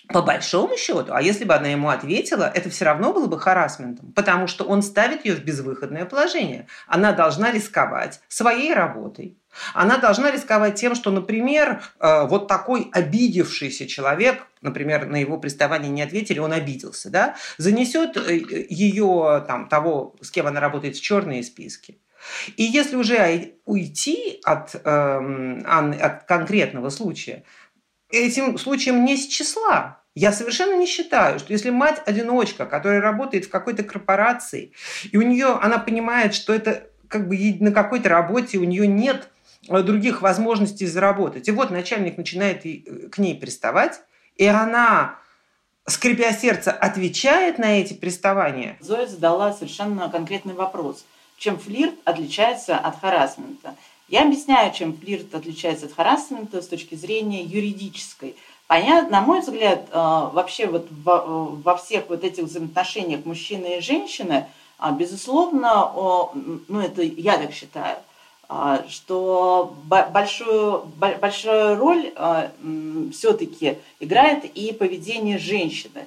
по 0.08 0.22
большому 0.22 0.76
счету, 0.76 1.12
а 1.12 1.20
если 1.20 1.44
бы 1.44 1.54
она 1.54 1.68
ему 1.68 1.90
ответила, 1.90 2.50
это 2.54 2.70
все 2.70 2.86
равно 2.86 3.12
было 3.12 3.26
бы 3.26 3.38
харасментом, 3.38 4.12
потому 4.12 4.46
что 4.46 4.64
он 4.64 4.82
ставит 4.82 5.24
ее 5.26 5.34
в 5.34 5.44
безвыходное 5.44 6.06
положение. 6.06 6.66
Она 6.86 7.12
должна 7.12 7.50
рисковать 7.50 8.20
своей 8.28 8.72
работой. 8.72 9.36
Она 9.74 9.98
должна 9.98 10.30
рисковать 10.30 10.76
тем, 10.76 10.94
что, 10.94 11.10
например, 11.10 11.82
э, 12.00 12.26
вот 12.26 12.48
такой 12.48 12.90
обидевшийся 12.92 13.86
человек, 13.86 14.46
например, 14.62 15.06
на 15.06 15.16
его 15.16 15.38
приставание 15.38 15.90
не 15.90 16.02
ответили, 16.02 16.38
он 16.38 16.52
обиделся, 16.52 17.10
да, 17.10 17.36
занесет 17.56 18.16
э, 18.16 18.36
ее, 18.68 19.44
там, 19.46 19.68
того, 19.68 20.14
с 20.20 20.30
кем 20.30 20.46
она 20.46 20.60
работает, 20.60 20.96
в 20.96 21.02
черные 21.02 21.42
списки. 21.42 21.98
И 22.56 22.62
если 22.62 22.96
уже 22.96 23.54
уйти 23.64 24.40
от, 24.44 24.74
э, 24.74 25.60
от 25.64 26.24
конкретного 26.24 26.90
случая, 26.90 27.44
этим 28.10 28.58
случаем 28.58 29.04
не 29.04 29.16
с 29.16 29.26
числа, 29.26 30.02
я 30.14 30.32
совершенно 30.32 30.76
не 30.76 30.86
считаю, 30.86 31.38
что 31.38 31.52
если 31.52 31.70
мать-одиночка, 31.70 32.66
которая 32.66 33.00
работает 33.00 33.44
в 33.44 33.50
какой-то 33.50 33.84
корпорации, 33.84 34.72
и 35.12 35.16
у 35.16 35.22
нее, 35.22 35.58
она 35.62 35.78
понимает, 35.78 36.34
что 36.34 36.52
это 36.52 36.88
как 37.06 37.28
бы 37.28 37.36
на 37.60 37.72
какой-то 37.72 38.08
работе 38.08 38.58
у 38.58 38.64
нее 38.64 38.86
нет 38.86 39.28
э, 39.68 39.80
других 39.82 40.20
возможностей 40.20 40.86
заработать. 40.86 41.48
И 41.48 41.52
вот 41.52 41.70
начальник 41.70 42.16
начинает 42.16 42.66
э, 42.66 43.08
к 43.10 43.18
ней 43.18 43.34
приставать, 43.34 44.00
и 44.36 44.44
она, 44.46 45.18
скрипя 45.86 46.32
сердце, 46.32 46.72
отвечает 46.72 47.58
на 47.58 47.80
эти 47.80 47.94
приставания. 47.94 48.76
Зоя 48.80 49.06
задала 49.06 49.52
совершенно 49.52 50.08
конкретный 50.10 50.54
вопрос. 50.54 51.04
Чем 51.36 51.58
флирт 51.58 51.94
отличается 52.04 52.76
от 52.76 53.00
харасмента? 53.00 53.76
Я 54.08 54.22
объясняю, 54.22 54.72
чем 54.72 54.96
флирт 54.96 55.34
отличается 55.34 55.86
от 55.86 55.92
харасмента 55.92 56.62
с 56.62 56.66
точки 56.66 56.94
зрения 56.94 57.42
юридической– 57.42 58.34
Понятно, 58.68 59.08
на 59.10 59.20
мой 59.22 59.40
взгляд, 59.40 59.86
э, 59.90 59.94
вообще 59.94 60.66
вот 60.66 60.86
во, 60.90 61.46
во 61.46 61.76
всех 61.78 62.04
вот 62.10 62.22
этих 62.22 62.44
взаимоотношениях 62.44 63.24
мужчины 63.24 63.78
и 63.78 63.80
женщины, 63.80 64.46
а, 64.78 64.92
безусловно, 64.92 65.90
ну 66.68 66.80
это 66.80 67.02
я 67.02 67.38
так 67.38 67.52
считаю, 67.52 67.96
а, 68.46 68.84
что 68.88 69.74
большую, 69.84 70.84
большую 70.98 71.76
роль 71.76 72.12
а, 72.14 72.50
все-таки 73.10 73.78
играет 74.00 74.44
и 74.44 74.72
поведение 74.72 75.38
женщины. 75.38 76.06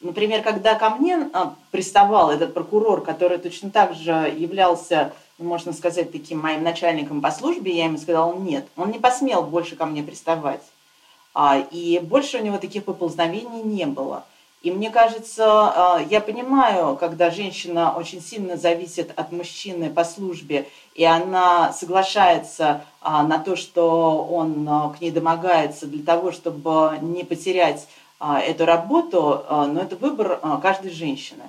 Например, 0.00 0.42
когда 0.42 0.74
ко 0.74 0.90
мне 0.90 1.30
приставал 1.70 2.30
этот 2.30 2.54
прокурор, 2.54 3.02
который 3.02 3.38
точно 3.38 3.70
так 3.70 3.94
же 3.94 4.12
являлся, 4.36 5.12
можно 5.38 5.72
сказать, 5.72 6.12
таким 6.12 6.40
моим 6.40 6.62
начальником 6.62 7.20
по 7.20 7.30
службе, 7.30 7.76
я 7.76 7.84
ему 7.84 7.98
сказала 7.98 8.36
нет, 8.36 8.66
он 8.76 8.90
не 8.90 8.98
посмел 8.98 9.42
больше 9.42 9.76
ко 9.76 9.86
мне 9.86 10.02
приставать. 10.02 10.62
А, 11.34 11.58
и 11.70 12.00
больше 12.00 12.38
у 12.38 12.42
него 12.42 12.58
таких 12.58 12.84
поползновений 12.84 13.62
не 13.62 13.86
было. 13.86 14.24
И 14.62 14.72
мне 14.72 14.90
кажется, 14.90 15.44
а, 15.46 16.02
я 16.10 16.20
понимаю, 16.20 16.96
когда 16.96 17.30
женщина 17.30 17.94
очень 17.96 18.20
сильно 18.20 18.56
зависит 18.56 19.12
от 19.14 19.30
мужчины 19.30 19.88
по 19.88 20.02
службе, 20.02 20.66
и 20.94 21.04
она 21.04 21.72
соглашается 21.72 22.84
а, 23.00 23.22
на 23.22 23.38
то, 23.38 23.54
что 23.54 24.26
он 24.28 24.66
к 24.96 25.00
ней 25.00 25.12
домогается 25.12 25.86
для 25.86 26.04
того, 26.04 26.32
чтобы 26.32 26.98
не 27.00 27.22
потерять 27.22 27.86
эту 28.20 28.64
работу, 28.64 29.44
но 29.48 29.80
это 29.80 29.94
выбор 29.94 30.40
каждой 30.60 30.90
женщины. 30.90 31.44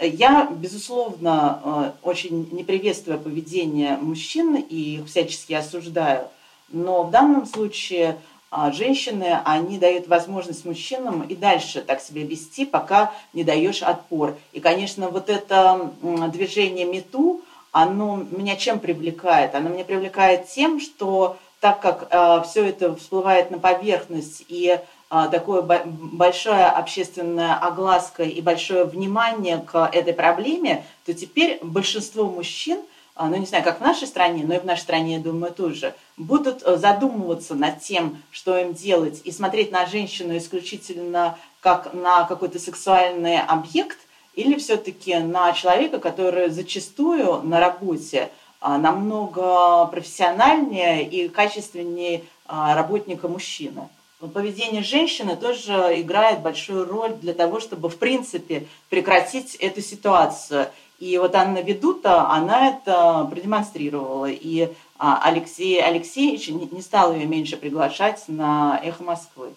Я, 0.00 0.48
безусловно, 0.50 1.94
очень 2.02 2.48
не 2.52 2.64
приветствую 2.64 3.18
поведение 3.18 3.96
мужчин 3.96 4.56
и 4.56 4.96
их 4.96 5.06
всячески 5.06 5.52
осуждаю, 5.52 6.28
но 6.70 7.02
в 7.02 7.10
данном 7.10 7.46
случае 7.46 8.16
а 8.48 8.70
женщины, 8.70 9.40
они 9.44 9.76
дают 9.76 10.06
возможность 10.06 10.64
мужчинам 10.64 11.22
и 11.22 11.34
дальше 11.34 11.82
так 11.82 12.00
себя 12.00 12.22
вести, 12.22 12.64
пока 12.64 13.12
не 13.32 13.42
даешь 13.42 13.82
отпор. 13.82 14.36
И, 14.52 14.60
конечно, 14.60 15.08
вот 15.08 15.28
это 15.28 15.90
движение 16.32 16.86
мету, 16.86 17.42
оно 17.72 18.24
меня 18.30 18.56
чем 18.56 18.78
привлекает? 18.78 19.54
Оно 19.54 19.68
меня 19.68 19.84
привлекает 19.84 20.48
тем, 20.48 20.80
что 20.80 21.36
так 21.60 21.80
как 21.80 22.08
э, 22.10 22.42
все 22.48 22.64
это 22.66 22.94
всплывает 22.94 23.50
на 23.50 23.58
поверхность 23.58 24.44
и 24.48 24.78
э, 24.78 24.80
такое 25.08 25.62
большая 25.62 26.70
общественная 26.70 27.54
огласка 27.54 28.24
и 28.24 28.40
большое 28.40 28.84
внимание 28.84 29.58
к 29.58 29.88
этой 29.92 30.12
проблеме, 30.12 30.84
то 31.04 31.14
теперь 31.14 31.58
большинство 31.62 32.24
мужчин– 32.24 32.80
а, 33.18 33.28
ну 33.28 33.36
не 33.36 33.46
знаю, 33.46 33.64
как 33.64 33.78
в 33.78 33.82
нашей 33.82 34.06
стране, 34.06 34.44
но 34.46 34.54
и 34.54 34.58
в 34.58 34.66
нашей 34.66 34.82
стране, 34.82 35.14
я 35.14 35.20
думаю, 35.20 35.50
тоже, 35.50 35.94
будут 36.18 36.62
э, 36.62 36.76
задумываться 36.76 37.54
над 37.54 37.80
тем, 37.80 38.22
что 38.30 38.58
им 38.58 38.74
делать, 38.74 39.22
и 39.24 39.32
смотреть 39.32 39.72
на 39.72 39.86
женщину 39.86 40.36
исключительно 40.36 41.38
как 41.62 41.94
на 41.94 42.24
какой-то 42.24 42.58
сексуальный 42.58 43.40
объект, 43.40 43.96
или 44.34 44.58
все-таки 44.58 45.16
на 45.16 45.54
человека, 45.54 45.98
который 45.98 46.50
зачастую 46.50 47.40
на 47.42 47.58
работе 47.58 48.30
а, 48.60 48.76
намного 48.76 49.86
профессиональнее 49.86 51.08
и 51.08 51.28
качественнее 51.28 52.22
а, 52.46 52.74
работника 52.74 53.28
мужчины. 53.28 53.88
Поведение 54.18 54.82
женщины 54.82 55.36
тоже 55.36 56.00
играет 56.00 56.40
большую 56.40 56.88
роль 56.88 57.12
для 57.16 57.34
того, 57.34 57.60
чтобы, 57.60 57.90
в 57.90 57.98
принципе, 57.98 58.66
прекратить 58.88 59.54
эту 59.56 59.82
ситуацию. 59.82 60.68
И 60.98 61.18
вот 61.18 61.34
Анна 61.34 61.58
Ведута, 61.58 62.30
она 62.30 62.70
это 62.70 63.28
продемонстрировала. 63.30 64.30
И 64.30 64.72
а, 64.98 65.20
Алексей 65.22 65.82
Алексеевич 65.82 66.48
не 66.48 66.80
стал 66.80 67.12
ее 67.12 67.26
меньше 67.26 67.58
приглашать 67.58 68.24
на 68.26 68.80
«Эхо 68.82 69.04
Москвы». 69.04 69.50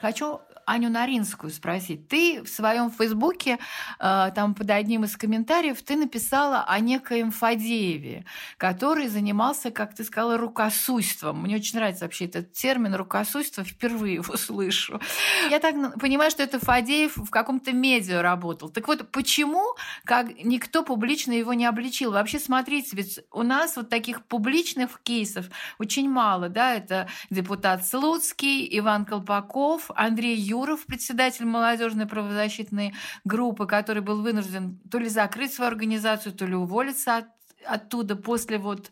Хочу 0.00 0.40
Аню 0.70 0.88
Наринскую 0.88 1.50
спросить. 1.50 2.06
Ты 2.06 2.44
в 2.44 2.48
своем 2.48 2.92
фейсбуке, 2.92 3.58
э, 3.98 4.30
там 4.32 4.54
под 4.54 4.70
одним 4.70 5.02
из 5.02 5.16
комментариев, 5.16 5.82
ты 5.82 5.96
написала 5.96 6.62
о 6.62 6.78
некоем 6.78 7.32
Фадееве, 7.32 8.24
который 8.56 9.08
занимался, 9.08 9.72
как 9.72 9.96
ты 9.96 10.04
сказала, 10.04 10.36
рукосуйством. 10.36 11.42
Мне 11.42 11.56
очень 11.56 11.76
нравится 11.76 12.04
вообще 12.04 12.26
этот 12.26 12.52
термин 12.52 12.94
рукосуйство, 12.94 13.64
впервые 13.64 14.14
его 14.14 14.36
слышу. 14.36 15.00
Я 15.50 15.58
так 15.58 15.98
понимаю, 15.98 16.30
что 16.30 16.44
это 16.44 16.60
Фадеев 16.60 17.16
в 17.16 17.30
каком-то 17.30 17.72
медиа 17.72 18.22
работал. 18.22 18.68
Так 18.68 18.86
вот, 18.86 19.10
почему 19.10 19.74
как 20.04 20.28
никто 20.44 20.84
публично 20.84 21.32
его 21.32 21.52
не 21.52 21.66
обличил? 21.66 22.12
Вообще, 22.12 22.38
смотрите, 22.38 22.90
ведь 22.92 23.18
у 23.32 23.42
нас 23.42 23.74
вот 23.74 23.88
таких 23.88 24.24
публичных 24.24 25.00
кейсов 25.02 25.46
очень 25.80 26.08
мало, 26.08 26.48
да, 26.48 26.74
это 26.76 27.08
депутат 27.28 27.84
Слуцкий, 27.84 28.68
Иван 28.78 29.04
Колпаков, 29.04 29.90
Андрей 29.96 30.36
Ю 30.36 30.59
Юров, 30.60 30.86
председатель 30.86 31.44
молодежной 31.44 32.06
правозащитной 32.06 32.94
группы, 33.24 33.66
который 33.66 34.02
был 34.02 34.22
вынужден 34.22 34.78
то 34.90 34.98
ли 34.98 35.08
закрыть 35.08 35.52
свою 35.52 35.70
организацию, 35.70 36.32
то 36.32 36.46
ли 36.46 36.54
уволиться 36.54 37.16
от 37.16 37.26
оттуда 37.66 38.16
после 38.16 38.56
вот 38.56 38.90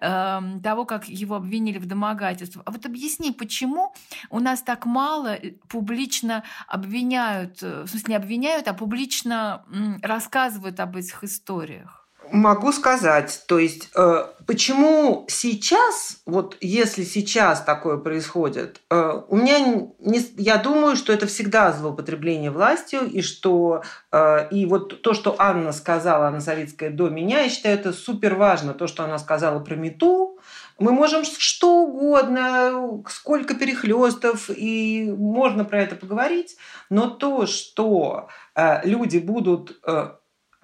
э, 0.00 0.40
того, 0.62 0.84
как 0.84 1.08
его 1.08 1.36
обвинили 1.36 1.78
в 1.78 1.86
домогательстве. 1.86 2.60
А 2.66 2.70
вот 2.70 2.84
объясни, 2.84 3.32
почему 3.32 3.94
у 4.28 4.40
нас 4.40 4.62
так 4.62 4.84
мало 4.84 5.38
публично 5.68 6.44
обвиняют, 6.68 7.62
э, 7.62 7.84
в 7.84 7.88
смысле 7.88 8.06
не 8.08 8.16
обвиняют, 8.16 8.68
а 8.68 8.74
публично 8.74 9.64
рассказывают 10.02 10.80
об 10.80 10.96
этих 10.96 11.24
историях? 11.24 11.99
Могу 12.32 12.72
сказать, 12.72 13.42
то 13.46 13.58
есть 13.58 13.90
э, 13.96 14.26
почему 14.46 15.24
сейчас, 15.28 16.18
вот 16.26 16.56
если 16.60 17.02
сейчас 17.02 17.62
такое 17.62 17.96
происходит, 17.96 18.80
э, 18.90 19.22
у 19.28 19.36
меня 19.36 19.58
не, 19.98 20.20
я 20.36 20.56
думаю, 20.58 20.96
что 20.96 21.12
это 21.12 21.26
всегда 21.26 21.72
злоупотребление 21.72 22.50
властью 22.50 23.02
и 23.10 23.22
что 23.22 23.82
э, 24.12 24.48
и 24.50 24.66
вот 24.66 25.02
то, 25.02 25.14
что 25.14 25.34
Анна 25.38 25.72
сказала, 25.72 26.26
Анна 26.26 26.40
Советская 26.40 26.90
до 26.90 27.08
меня, 27.08 27.40
я 27.40 27.48
считаю, 27.48 27.78
это 27.78 27.92
супер 27.92 28.34
важно, 28.34 28.74
то, 28.74 28.86
что 28.86 29.02
она 29.02 29.18
сказала 29.18 29.58
про 29.58 29.74
мету, 29.74 30.38
мы 30.78 30.92
можем 30.92 31.24
что 31.24 31.82
угодно, 31.82 33.02
сколько 33.08 33.54
перехлестов, 33.54 34.50
и 34.50 35.12
можно 35.16 35.64
про 35.64 35.82
это 35.82 35.94
поговорить, 35.96 36.56
но 36.88 37.10
то, 37.10 37.46
что 37.46 38.28
э, 38.54 38.86
люди 38.86 39.18
будут 39.18 39.80
э, 39.86 40.10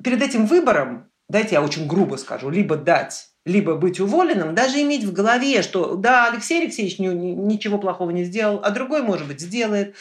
перед 0.02 0.22
этим 0.22 0.46
выбором 0.46 1.10
дайте 1.28 1.56
я 1.56 1.62
очень 1.62 1.86
грубо 1.86 2.16
скажу, 2.16 2.50
либо 2.50 2.76
дать, 2.76 3.28
либо 3.46 3.76
быть 3.76 4.00
уволенным, 4.00 4.54
даже 4.56 4.82
иметь 4.82 5.04
в 5.04 5.12
голове, 5.12 5.62
что 5.62 5.94
да, 5.94 6.28
Алексей 6.28 6.60
Алексеевич 6.60 6.98
ни, 6.98 7.06
ни, 7.06 7.30
ничего 7.30 7.78
плохого 7.78 8.10
не 8.10 8.24
сделал, 8.24 8.60
а 8.62 8.70
другой, 8.70 9.02
может 9.02 9.28
быть, 9.28 9.40
сделает. 9.40 9.94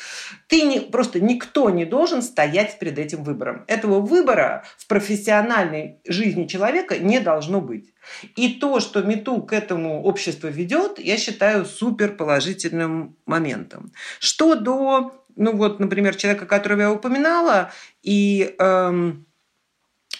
Ты 0.47 0.63
не, 0.63 0.79
просто 0.79 1.19
никто 1.19 1.69
не 1.69 1.85
должен 1.85 2.23
стоять 2.23 2.79
перед 2.79 2.97
этим 2.97 3.23
выбором. 3.23 3.63
Этого 3.67 3.99
выбора 3.99 4.65
в 4.77 4.87
профессиональной 4.87 5.99
жизни 6.07 6.47
человека 6.47 6.97
не 6.97 7.19
должно 7.19 7.61
быть. 7.61 7.93
И 8.35 8.53
то, 8.55 8.79
что 8.79 9.03
МИТУ 9.03 9.43
к 9.43 9.53
этому 9.53 10.03
обществу 10.03 10.49
ведет, 10.49 10.97
я 10.97 11.15
считаю 11.15 11.65
супер 11.65 12.15
положительным 12.15 13.15
моментом. 13.27 13.91
Что 14.19 14.55
до, 14.55 15.23
ну 15.35 15.55
вот, 15.55 15.79
например, 15.79 16.15
человека, 16.15 16.47
которого 16.47 16.81
я 16.81 16.91
упоминала, 16.91 17.71
и 18.01 18.55
эм, 18.57 19.27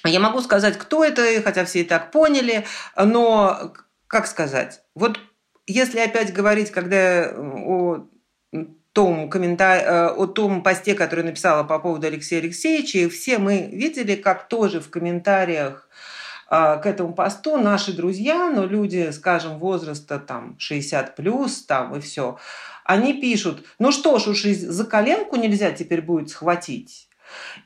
я 0.06 0.20
могу 0.20 0.42
сказать, 0.42 0.78
кто 0.78 1.04
это, 1.04 1.42
хотя 1.44 1.66
все 1.66 1.82
и 1.82 1.84
так 1.84 2.12
поняли, 2.12 2.66
но 2.96 3.74
как 4.08 4.28
сказать? 4.28 4.82
Вот 4.94 5.20
если 5.68 6.00
опять 6.00 6.34
говорить, 6.34 6.72
когда 6.72 7.32
о 7.36 8.08
том, 8.96 9.30
комментар... 9.30 9.78
Э, 9.80 10.08
о 10.08 10.26
том 10.26 10.64
посте, 10.64 10.96
который 10.96 11.26
написала 11.26 11.64
по 11.64 11.80
поводу 11.80 12.08
Алексея 12.08 12.40
Алексеевича, 12.40 13.10
все 13.10 13.38
мы 13.40 13.70
видели, 13.72 14.16
как 14.16 14.48
тоже 14.48 14.80
в 14.80 14.90
комментариях 14.90 15.90
э, 16.50 16.80
к 16.82 16.86
этому 16.86 17.14
посту 17.14 17.58
наши 17.58 17.92
друзья, 17.92 18.50
но 18.50 18.64
люди, 18.64 19.12
скажем, 19.12 19.60
возраста 19.60 20.18
там 20.18 20.56
60 20.60 21.16
плюс, 21.16 21.66
там 21.66 21.94
и 21.96 22.00
все, 22.00 22.40
они 22.86 23.20
пишут, 23.20 23.66
ну 23.80 23.92
что 23.92 24.18
ж, 24.18 24.28
уж 24.28 24.44
за 24.44 24.86
коленку 24.86 25.36
нельзя 25.36 25.72
теперь 25.72 26.02
будет 26.02 26.30
схватить. 26.30 27.10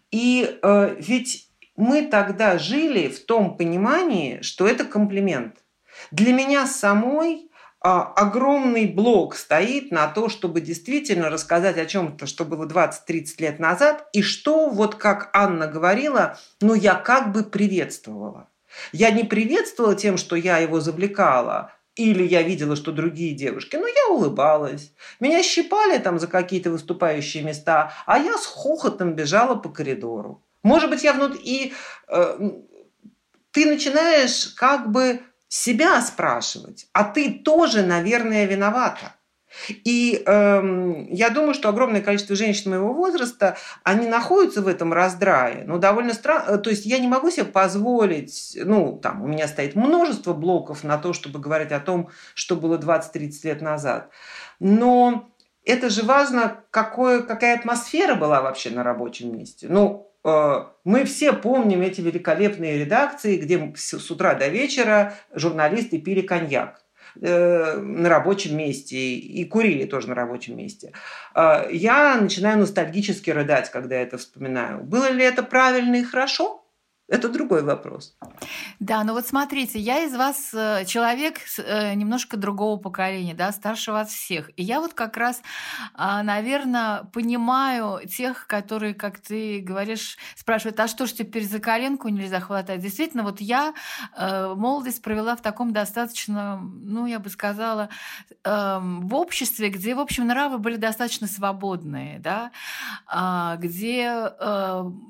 И 0.10 0.58
э, 0.63 0.96
ведь 0.98 1.49
мы 1.80 2.02
тогда 2.02 2.58
жили 2.58 3.08
в 3.08 3.26
том 3.26 3.56
понимании, 3.56 4.42
что 4.42 4.68
это 4.68 4.84
комплимент. 4.84 5.56
Для 6.12 6.34
меня 6.34 6.68
самой 6.68 7.50
а, 7.80 8.04
огромный 8.04 8.86
блок 8.86 9.36
стоит 9.36 9.89
на 9.89 10.08
то, 10.08 10.28
чтобы 10.28 10.60
действительно 10.60 11.30
рассказать 11.30 11.78
о 11.78 11.86
чем-то, 11.86 12.26
что 12.26 12.44
было 12.44 12.65
20-30 12.65 13.26
лет 13.39 13.60
назад, 13.60 14.10
и 14.12 14.22
что, 14.22 14.70
вот 14.70 14.96
как 14.96 15.30
Анна 15.34 15.68
говорила, 15.68 16.38
ну 16.60 16.74
я 16.74 16.96
как 16.96 17.32
бы 17.32 17.44
приветствовала. 17.44 18.50
Я 18.92 19.12
не 19.12 19.24
приветствовала 19.24 19.96
тем, 19.96 20.18
что 20.18 20.36
я 20.36 20.58
его 20.58 20.82
завлекала, 20.82 21.72
или 21.96 22.28
я 22.28 22.42
видела, 22.42 22.76
что 22.76 22.92
другие 22.92 23.34
девушки, 23.34 23.78
но 23.78 23.88
я 23.88 24.13
улыбалась. 24.13 24.92
Меня 25.22 25.42
щипали 25.44 25.98
там 26.00 26.20
за 26.20 26.28
какие-то 26.28 26.72
выступающие 26.72 27.42
места, 27.42 27.94
а 28.06 28.20
я 28.20 28.38
с 28.38 28.46
хохотом 28.46 29.13
бежала 29.13 29.56
по 29.56 29.70
коридору. 29.70 30.44
Может 30.63 30.89
быть, 30.89 31.04
я 31.04 31.13
внутри... 31.13 31.41
И 31.43 31.74
э, 32.08 32.52
ты 33.52 33.65
начинаешь 33.65 34.48
как 34.56 34.91
бы 34.91 35.22
себя 35.48 36.00
спрашивать, 36.02 36.88
а 36.93 37.04
ты 37.04 37.32
тоже, 37.32 37.84
наверное, 37.84 38.45
виновата. 38.45 39.15
И 39.84 40.24
э, 40.26 41.06
я 41.10 41.30
думаю, 41.30 41.54
что 41.54 41.69
огромное 41.69 42.02
количество 42.02 42.36
женщин 42.36 42.69
моего 42.69 42.93
возраста, 42.93 43.58
они 43.84 44.08
находятся 44.08 44.62
в 44.62 44.67
этом 44.67 44.93
раздрае. 44.93 45.63
Ну, 45.65 45.80
довольно 45.80 46.13
странно. 46.13 46.52
Э, 46.52 46.58
то 46.60 46.69
есть 46.69 46.86
я 46.86 47.00
не 47.00 47.08
могу 47.08 47.32
себе 47.32 47.45
позволить, 47.45 48.58
ну, 48.63 49.00
там, 49.02 49.24
у 49.24 49.28
меня 49.28 49.48
стоит 49.48 49.76
множество 49.76 50.34
блоков 50.34 50.84
на 50.84 50.98
то, 50.98 51.13
чтобы 51.13 51.39
говорить 51.39 51.72
о 51.72 51.80
том, 51.80 52.10
что 52.36 52.56
было 52.56 52.78
20-30 52.78 53.32
лет 53.43 53.62
назад. 53.62 54.12
Но 54.60 55.30
это 55.65 55.89
же 55.89 56.04
важно, 56.04 56.63
какое, 56.69 57.22
какая 57.22 57.58
атмосфера 57.58 58.15
была 58.15 58.41
вообще 58.41 58.69
на 58.69 58.84
рабочем 58.84 59.36
месте. 59.36 59.67
Ну, 59.67 60.09
мы 60.24 61.06
все 61.06 61.34
помним 61.34 61.82
эти 61.82 62.02
великолепные 62.02 62.80
редакции, 62.80 63.38
где 63.38 63.74
с 63.76 64.12
утра 64.12 64.34
до 64.34 64.48
вечера 64.48 65.16
журналисты 65.34 66.00
пили 66.00 66.22
коньяк 66.22 66.82
э, 67.22 67.78
на 67.78 68.10
рабочем 68.10 68.58
месте 68.58 68.98
и 68.98 69.46
курили 69.46 69.86
тоже 69.86 70.10
на 70.10 70.16
рабочем 70.16 70.58
месте. 70.58 70.94
Э, 71.36 71.68
я 71.72 72.20
начинаю 72.20 72.60
ностальгически 72.60 73.30
рыдать, 73.30 73.72
когда 73.72 73.96
это 73.96 74.18
вспоминаю. 74.18 74.84
Было 74.84 75.10
ли 75.10 75.24
это 75.24 75.42
правильно 75.44 75.96
и 75.96 76.04
хорошо? 76.04 76.66
Это 77.10 77.28
другой 77.28 77.63
вопрос. 77.63 78.15
Да, 78.80 79.04
ну 79.04 79.13
вот 79.13 79.26
смотрите, 79.26 79.80
я 79.80 80.04
из 80.04 80.15
вас 80.15 80.54
э, 80.54 80.86
человек 80.86 81.39
э, 81.58 81.95
немножко 81.95 82.38
другого 82.38 82.78
поколения, 82.80 83.34
да, 83.34 83.52
старше 83.52 83.91
вас 83.91 84.10
всех. 84.10 84.52
И 84.58 84.63
я 84.63 84.80
вот 84.80 84.93
как 84.93 85.17
раз, 85.17 85.41
а, 85.95 86.22
наверное, 86.22 87.06
понимаю 87.12 88.08
тех, 88.08 88.45
которые, 88.45 88.93
как 88.93 89.19
ты 89.19 89.60
говоришь, 89.60 90.19
спрашивают, 90.36 90.80
а 90.80 90.88
что 90.88 91.08
ж 91.08 91.13
теперь 91.13 91.48
за 91.48 91.58
коленку 91.60 92.10
нельзя 92.10 92.39
хватать? 92.39 92.80
Действительно, 92.80 93.24
вот 93.24 93.41
я 93.41 93.74
э, 94.15 94.54
молодость 94.56 95.02
провела 95.02 95.36
в 95.36 95.41
таком 95.41 95.74
достаточно, 95.74 96.60
ну, 96.62 97.08
я 97.08 97.17
бы 97.17 97.30
сказала, 97.30 97.89
в 98.43 99.15
обществе, 99.15 99.69
где, 99.69 99.95
в 99.95 100.00
общем, 100.00 100.28
нравы 100.28 100.60
были 100.60 100.76
достаточно 100.76 101.28
свободные, 101.28 102.19
да, 102.19 102.52
а, 103.08 103.56
где 103.58 104.32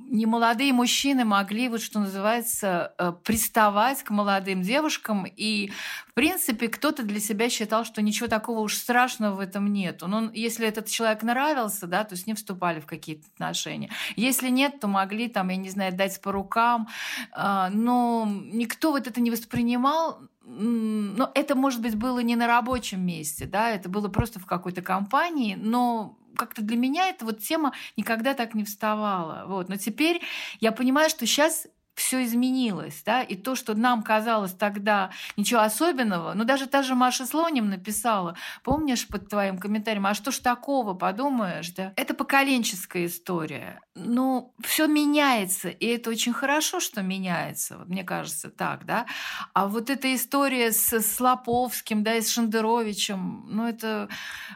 немолодые 0.10 0.74
мужчины 0.74 1.26
могли 1.26 1.70
вот 1.70 1.82
что 1.90 2.00
называется, 2.00 2.94
э, 3.00 3.14
приставать 3.24 4.04
к 4.04 4.12
молодым 4.12 4.62
девушкам. 4.62 5.26
И, 5.26 5.72
в 6.08 6.14
принципе, 6.14 6.68
кто-то 6.68 7.02
для 7.02 7.20
себя 7.20 7.50
считал, 7.50 7.84
что 7.84 8.04
ничего 8.04 8.28
такого 8.28 8.60
уж 8.60 8.76
страшного 8.76 9.36
в 9.36 9.40
этом 9.40 9.74
нет. 9.74 10.04
Но 10.06 10.30
если 10.32 10.68
этот 10.68 10.88
человек 10.88 11.24
нравился, 11.24 11.88
да, 11.88 12.04
то 12.04 12.16
с 12.16 12.28
ним 12.28 12.36
вступали 12.36 12.80
в 12.80 12.86
какие-то 12.86 13.26
отношения. 13.34 13.90
Если 14.16 14.50
нет, 14.50 14.80
то 14.80 14.88
могли, 14.88 15.30
там, 15.30 15.50
я 15.50 15.56
не 15.56 15.70
знаю, 15.70 15.96
дать 15.96 16.22
по 16.22 16.32
рукам. 16.32 16.88
А, 17.32 17.72
но 17.72 18.28
никто 18.30 18.92
вот 18.92 19.08
это 19.08 19.20
не 19.20 19.32
воспринимал 19.32 20.22
но 20.52 21.30
это, 21.36 21.54
может 21.54 21.80
быть, 21.80 21.96
было 21.96 22.20
не 22.22 22.36
на 22.36 22.48
рабочем 22.48 23.06
месте, 23.06 23.46
да, 23.46 23.70
это 23.70 23.88
было 23.88 24.08
просто 24.08 24.40
в 24.40 24.48
какой-то 24.48 24.82
компании, 24.82 25.54
но 25.54 26.18
как-то 26.40 26.62
для 26.62 26.78
меня 26.78 27.10
эта 27.10 27.26
вот 27.26 27.40
тема 27.40 27.74
никогда 27.98 28.34
так 28.34 28.56
не 28.56 28.64
вставала. 28.64 29.44
Вот. 29.48 29.70
Но 29.70 29.76
теперь 29.76 30.22
я 30.60 30.72
понимаю, 30.72 31.10
что 31.10 31.26
сейчас 31.26 31.68
все 32.00 32.24
изменилось, 32.24 33.04
да, 33.06 33.22
и 33.22 33.36
то, 33.36 33.56
что 33.56 33.76
нам 33.76 34.04
казалось 34.04 34.54
тогда 34.54 35.12
ничего 35.38 35.62
особенного, 35.62 36.34
ну 36.34 36.46
даже 36.46 36.66
та 36.68 36.82
же 36.82 36.96
Маша 36.96 37.26
Слоним 37.26 37.70
написала, 37.70 38.36
помнишь 38.64 39.08
под 39.08 39.30
твоим 39.30 39.58
комментарием, 39.58 40.06
а 40.06 40.14
что 40.14 40.32
ж 40.32 40.40
такого, 40.40 40.94
подумаешь, 40.94 41.72
да? 41.72 41.94
Это 41.96 42.14
поколенческая 42.14 43.06
история. 43.06 43.82
Ну, 43.96 44.54
все 44.64 44.88
меняется, 44.88 45.70
и 45.70 45.86
это 45.88 46.10
очень 46.10 46.34
хорошо, 46.34 46.80
что 46.80 47.02
меняется, 47.02 47.78
вот 47.78 47.90
мне 47.90 48.04
кажется 48.04 48.50
так, 48.50 48.86
да. 48.86 49.06
А 49.54 49.68
вот 49.68 49.90
эта 49.90 50.16
история 50.16 50.72
с 50.72 51.02
Слоповским, 51.02 52.04
да, 52.04 52.16
и 52.16 52.22
с 52.22 52.30
Шендеровичем, 52.30 53.46
ну 53.50 53.68
это, 53.68 54.08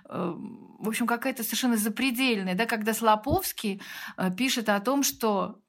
э, 0.05 0.33
в 0.79 0.87
общем, 0.87 1.07
какая-то 1.07 1.43
совершенно 1.43 1.75
запредельная, 1.75 2.55
да, 2.55 2.65
когда 2.65 2.93
Слоповский 2.93 3.81
э, 4.17 4.31
пишет 4.31 4.69
о 4.69 4.79
том, 4.79 5.03
что 5.03 5.59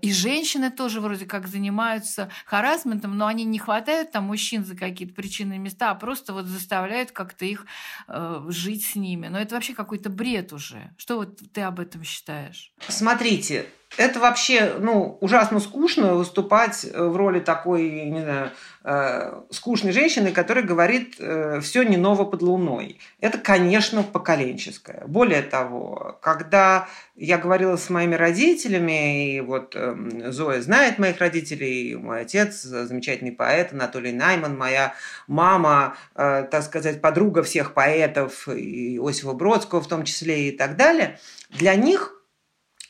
и 0.00 0.12
женщины 0.12 0.70
тоже 0.70 1.00
вроде 1.00 1.26
как 1.26 1.46
занимаются 1.46 2.30
харасментом, 2.46 3.16
но 3.16 3.26
они 3.26 3.44
не 3.44 3.58
хватают 3.58 4.12
там 4.12 4.24
мужчин 4.24 4.64
за 4.64 4.74
какие-то 4.76 5.14
причинные 5.14 5.58
места, 5.58 5.90
а 5.90 5.94
просто 5.94 6.32
вот 6.32 6.46
заставляют 6.46 7.12
как-то 7.12 7.44
их 7.44 7.66
э, 8.08 8.44
жить 8.48 8.86
с 8.86 8.94
ними. 8.94 9.28
Но 9.28 9.38
это 9.38 9.54
вообще 9.54 9.74
какой-то 9.74 10.08
бред 10.08 10.52
уже. 10.52 10.90
Что 10.96 11.16
вот 11.16 11.40
ты 11.52 11.60
об 11.62 11.80
этом 11.80 12.02
считаешь? 12.02 12.72
Смотрите, 12.88 13.68
это 13.96 14.20
вообще 14.20 14.74
ну, 14.78 15.16
ужасно 15.20 15.60
скучно 15.60 16.14
выступать 16.14 16.84
э, 16.84 17.02
в 17.02 17.16
роли 17.16 17.40
такой, 17.40 18.04
не 18.04 18.20
знаю, 18.20 18.50
э, 18.84 19.40
скучной 19.50 19.92
женщины, 19.92 20.30
которая 20.30 20.64
говорит 20.64 21.16
э, 21.18 21.60
«все 21.60 21.82
не 21.82 21.96
ново 21.96 22.24
под 22.24 22.42
луной». 22.42 23.00
Это, 23.20 23.38
конечно, 23.38 24.02
поколенческое. 24.02 25.04
Более 25.06 25.42
того, 25.42 26.18
когда 26.20 26.88
я 27.16 27.38
говорила 27.38 27.76
с 27.76 27.88
моими 27.88 28.14
родителями, 28.14 29.36
и 29.36 29.40
вот 29.40 29.74
э, 29.74 30.30
Зоя 30.30 30.60
знает 30.60 30.98
моих 30.98 31.18
родителей, 31.18 31.96
мой 31.96 32.20
отец, 32.20 32.62
замечательный 32.62 33.32
поэт 33.32 33.72
Анатолий 33.72 34.12
Найман, 34.12 34.56
моя 34.56 34.94
мама, 35.26 35.96
э, 36.14 36.46
так 36.50 36.62
сказать, 36.62 37.00
подруга 37.00 37.42
всех 37.42 37.72
поэтов, 37.72 38.48
и 38.48 38.96
Иосифа 38.96 39.32
Бродского 39.32 39.80
в 39.80 39.88
том 39.88 40.04
числе 40.04 40.50
и 40.50 40.52
так 40.56 40.76
далее, 40.76 41.18
для 41.50 41.74
них 41.74 42.17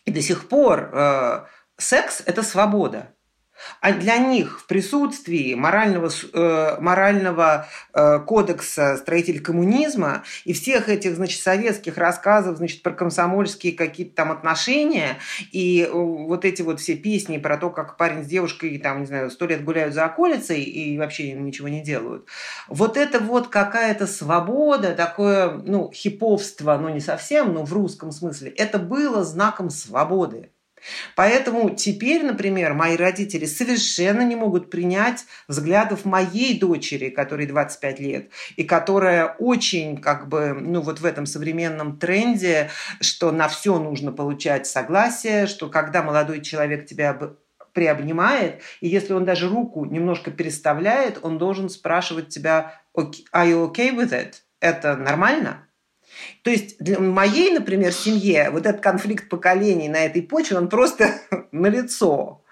и 0.09 0.11
до 0.11 0.23
сих 0.23 0.49
пор 0.49 0.91
э, 0.93 1.45
секс– 1.77 2.23
это 2.27 2.43
свобода. 2.43 3.15
А 3.81 3.93
для 3.93 4.19
них 4.19 4.61
в 4.61 4.67
присутствии 4.67 5.55
морального, 5.55 6.11
э, 6.33 6.77
морального 6.81 7.67
э, 7.95 8.19
кодекса 8.21 8.97
строителей 8.97 9.41
коммунизма 9.41 10.25
и 10.45 10.53
всех 10.53 10.89
этих, 10.89 11.17
значит, 11.17 11.41
советских 11.41 11.97
рассказов, 11.97 12.59
значит, 12.59 12.83
про 12.83 12.93
комсомольские 12.93 13.73
какие-то 13.73 14.15
там 14.15 14.33
отношения 14.33 15.19
и 15.53 15.83
э, 15.83 15.93
вот 15.93 16.45
эти 16.45 16.63
вот 16.63 16.81
все 16.81 16.97
песни 16.97 17.39
про 17.39 17.57
то, 17.57 17.71
как 17.71 17.97
парень 17.97 18.25
с 18.25 18.27
девушкой, 18.27 18.79
там, 18.79 19.01
не 19.01 19.07
знаю, 19.07 19.31
сто 19.31 19.47
лет 19.47 19.65
гуляют 19.65 19.95
за 19.95 20.05
околицей 20.05 20.63
и 20.63 20.99
вообще 20.99 21.33
ничего 21.33 21.69
не 21.69 21.83
делают. 21.83 22.27
Вот 22.69 22.97
это 22.97 23.21
вот 23.21 23.49
какая-то 23.49 24.07
свобода, 24.07 24.95
такое, 24.95 25.51
ну, 25.51 25.91
хиповство, 25.93 26.77
но 26.77 26.91
не 26.91 27.01
совсем, 27.01 27.53
но 27.55 27.65
в 27.65 27.73
русском 27.73 28.13
смысле, 28.13 28.51
это 28.51 28.79
было 28.79 29.25
знаком 29.25 29.71
свободы. 29.71 30.51
Поэтому 31.17 31.71
теперь, 31.71 32.25
например, 32.25 32.75
мои 32.75 32.97
родители 32.97 33.45
совершенно 33.45 34.23
не 34.23 34.37
могут 34.37 34.71
принять 34.71 35.25
взглядов 35.49 36.05
моей 36.05 36.59
дочери, 36.59 37.11
которой 37.11 37.47
25 37.47 38.01
лет, 38.01 38.31
и 38.57 38.65
которая 38.65 39.35
очень, 39.39 39.99
как 39.99 40.29
бы, 40.29 40.55
ну 40.55 40.81
вот 40.81 41.01
в 41.01 41.05
этом 41.05 41.27
современном 41.27 41.99
тренде, 41.99 42.71
что 43.01 43.33
на 43.33 43.49
все 43.49 43.79
нужно 43.79 44.13
получать 44.13 44.67
согласие, 44.67 45.47
что 45.47 45.69
когда 45.69 46.03
молодой 46.03 46.41
человек 46.41 46.87
тебя 46.87 47.19
приобнимает, 47.73 48.63
и 48.81 48.89
если 48.89 49.13
он 49.13 49.25
даже 49.25 49.49
руку 49.49 49.85
немножко 49.85 50.31
переставляет, 50.31 51.19
он 51.23 51.39
должен 51.39 51.69
спрашивать 51.69 52.29
тебя, 52.29 52.81
are 52.97 53.13
you 53.47 53.71
okay 53.73 53.95
with 53.95 54.13
it? 54.13 54.35
Это 54.61 54.97
нормально? 54.97 55.68
То 56.43 56.51
есть 56.51 56.79
для 56.79 56.99
моей, 56.99 57.53
например, 57.53 57.93
семье 57.93 58.51
вот 58.51 58.67
этот 58.67 58.81
конфликт 58.81 59.29
поколений 59.29 59.89
на 59.89 60.05
этой 60.05 60.23
почве, 60.23 60.59
он 60.59 60.69
просто 60.69 61.15
налицо. 61.53 62.43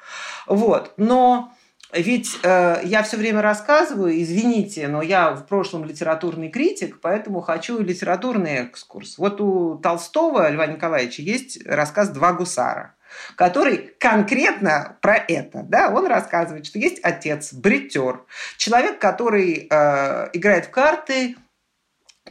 Вот. 0.47 0.93
Но 0.97 1.53
ведь 1.93 2.39
э, 2.43 2.81
я 2.85 3.03
все 3.03 3.17
время 3.17 3.43
рассказываю, 3.43 4.21
извините, 4.21 4.89
но 4.89 5.03
я 5.03 5.33
в 5.33 5.47
прошлом 5.47 5.85
литературный 5.85 6.51
критик, 6.51 7.01
поэтому 7.01 7.41
хочу 7.41 7.81
литературный 7.81 8.67
экскурс. 8.67 9.19
Вот 9.19 9.41
у 9.41 9.77
Толстого 9.77 10.51
Льва 10.51 10.67
Николаевича 10.67 11.23
есть 11.23 11.65
рассказ 11.67 12.11
«Два 12.11 12.33
гусара» 12.33 12.97
который 13.37 13.95
конкретно 13.99 14.99
про 15.01 15.17
это. 15.17 15.63
Да? 15.63 15.91
Он 15.91 16.07
рассказывает, 16.07 16.67
что 16.67 16.79
есть 16.79 17.01
отец, 17.03 17.53
бритер, 17.53 18.23
человек, 18.57 18.99
который 18.99 19.69
э, 19.71 20.29
играет 20.33 20.67
в 20.67 20.71
карты, 20.71 21.37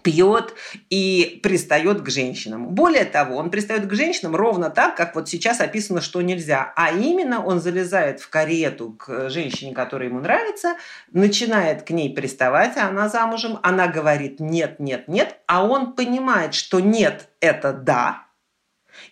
пьет 0.01 0.53
и 0.89 1.39
пристает 1.41 2.01
к 2.01 2.09
женщинам. 2.09 2.67
Более 2.67 3.05
того, 3.05 3.37
он 3.37 3.49
пристает 3.49 3.87
к 3.87 3.93
женщинам 3.93 4.35
ровно 4.35 4.69
так, 4.69 4.95
как 4.95 5.15
вот 5.15 5.29
сейчас 5.29 5.61
описано, 5.61 6.01
что 6.01 6.21
нельзя. 6.21 6.73
А 6.75 6.91
именно 6.91 7.43
он 7.43 7.59
залезает 7.59 8.19
в 8.19 8.29
карету 8.29 8.91
к 8.91 9.29
женщине, 9.29 9.73
которая 9.73 10.09
ему 10.09 10.19
нравится, 10.19 10.75
начинает 11.11 11.83
к 11.83 11.89
ней 11.91 12.13
приставать, 12.13 12.77
а 12.77 12.87
она 12.87 13.09
замужем, 13.09 13.59
она 13.63 13.87
говорит 13.87 14.39
нет, 14.39 14.79
нет, 14.79 15.07
нет, 15.07 15.37
а 15.47 15.65
он 15.65 15.93
понимает, 15.93 16.53
что 16.53 16.79
нет– 16.79 17.29
это 17.39 17.73
да, 17.73 18.25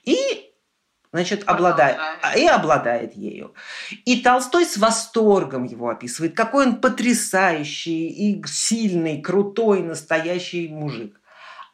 и 0.06 0.53
значит, 1.14 1.44
обладает, 1.46 1.98
и 2.36 2.46
обладает 2.48 3.16
ею. 3.16 3.54
И 4.04 4.22
Толстой 4.22 4.66
с 4.66 4.78
восторгом 4.78 5.64
его 5.64 5.90
описывает, 5.90 6.36
какой 6.36 6.66
он 6.66 6.82
потрясающий 6.82 8.08
и 8.08 8.44
сильный, 8.48 9.22
крутой, 9.22 9.84
настоящий 9.84 10.68
мужик. 10.68 11.22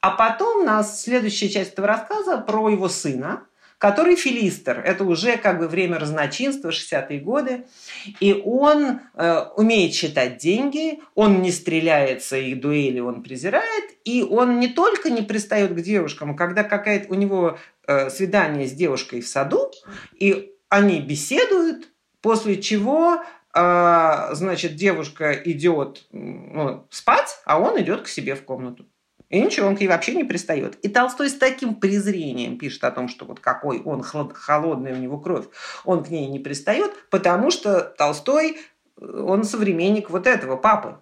А 0.01 0.11
потом 0.11 0.61
у 0.61 0.65
нас 0.65 1.01
следующая 1.01 1.49
часть 1.49 1.73
этого 1.73 1.87
рассказа 1.87 2.37
про 2.37 2.69
его 2.69 2.89
сына, 2.89 3.43
который 3.79 4.17
филистер. 4.17 4.79
Это 4.79 5.05
уже 5.05 5.37
как 5.37 5.57
бы 5.57 5.67
время 5.67 5.97
разночинства, 5.97 6.69
60-е 6.69 7.19
годы. 7.21 7.65
И 8.19 8.33
он 8.33 8.99
э, 9.15 9.39
умеет 9.55 9.93
считать 9.93 10.37
деньги, 10.37 10.99
он 11.15 11.41
не 11.41 11.51
стреляется, 11.51 12.37
и 12.37 12.53
дуэли 12.55 12.99
он 12.99 13.23
презирает, 13.23 13.85
и 14.03 14.21
он 14.21 14.59
не 14.59 14.67
только 14.67 15.09
не 15.09 15.21
пристает 15.21 15.73
к 15.73 15.81
девушкам, 15.81 16.35
когда 16.35 16.63
какая-то 16.63 17.11
у 17.11 17.15
него 17.15 17.57
э, 17.87 18.09
свидание 18.09 18.67
с 18.67 18.73
девушкой 18.73 19.21
в 19.21 19.27
саду, 19.27 19.71
и 20.13 20.53
они 20.67 20.99
беседуют, 20.99 21.87
после 22.21 22.61
чего 22.61 23.23
э, 23.53 24.29
значит, 24.33 24.75
девушка 24.75 25.31
идет 25.31 26.05
ну, 26.11 26.85
спать, 26.89 27.39
а 27.45 27.59
он 27.61 27.79
идет 27.81 28.01
к 28.01 28.07
себе 28.09 28.35
в 28.35 28.43
комнату. 28.43 28.85
И 29.29 29.39
ничего, 29.39 29.67
он 29.67 29.77
к 29.77 29.79
ней 29.79 29.87
вообще 29.87 30.15
не 30.15 30.23
пристает. 30.23 30.75
И 30.77 30.89
Толстой 30.89 31.29
с 31.29 31.35
таким 31.35 31.75
презрением 31.75 32.57
пишет 32.57 32.83
о 32.83 32.91
том, 32.91 33.07
что 33.07 33.25
вот 33.25 33.39
какой 33.39 33.79
он 33.81 34.01
холодный 34.01 34.93
у 34.93 34.97
него 34.97 35.19
кровь, 35.19 35.45
он 35.85 36.03
к 36.03 36.09
ней 36.09 36.27
не 36.27 36.39
пристает, 36.39 36.91
потому 37.09 37.51
что 37.51 37.81
Толстой, 37.81 38.57
он 38.99 39.43
современник 39.43 40.09
вот 40.09 40.25
этого 40.25 40.55
папы. 40.55 40.97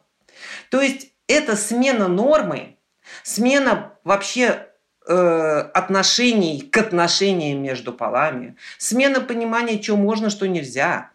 То 0.69 0.81
есть 0.81 1.13
это 1.27 1.55
смена 1.55 2.09
нормы, 2.09 2.77
смена 3.23 3.93
вообще 4.03 4.67
э, 5.07 5.13
отношений 5.13 6.61
к 6.61 6.77
отношениям 6.77 7.63
между 7.63 7.93
полами, 7.93 8.57
смена 8.77 9.21
понимания, 9.21 9.81
что 9.81 9.95
можно, 9.95 10.29
что 10.29 10.47
нельзя. 10.47 11.11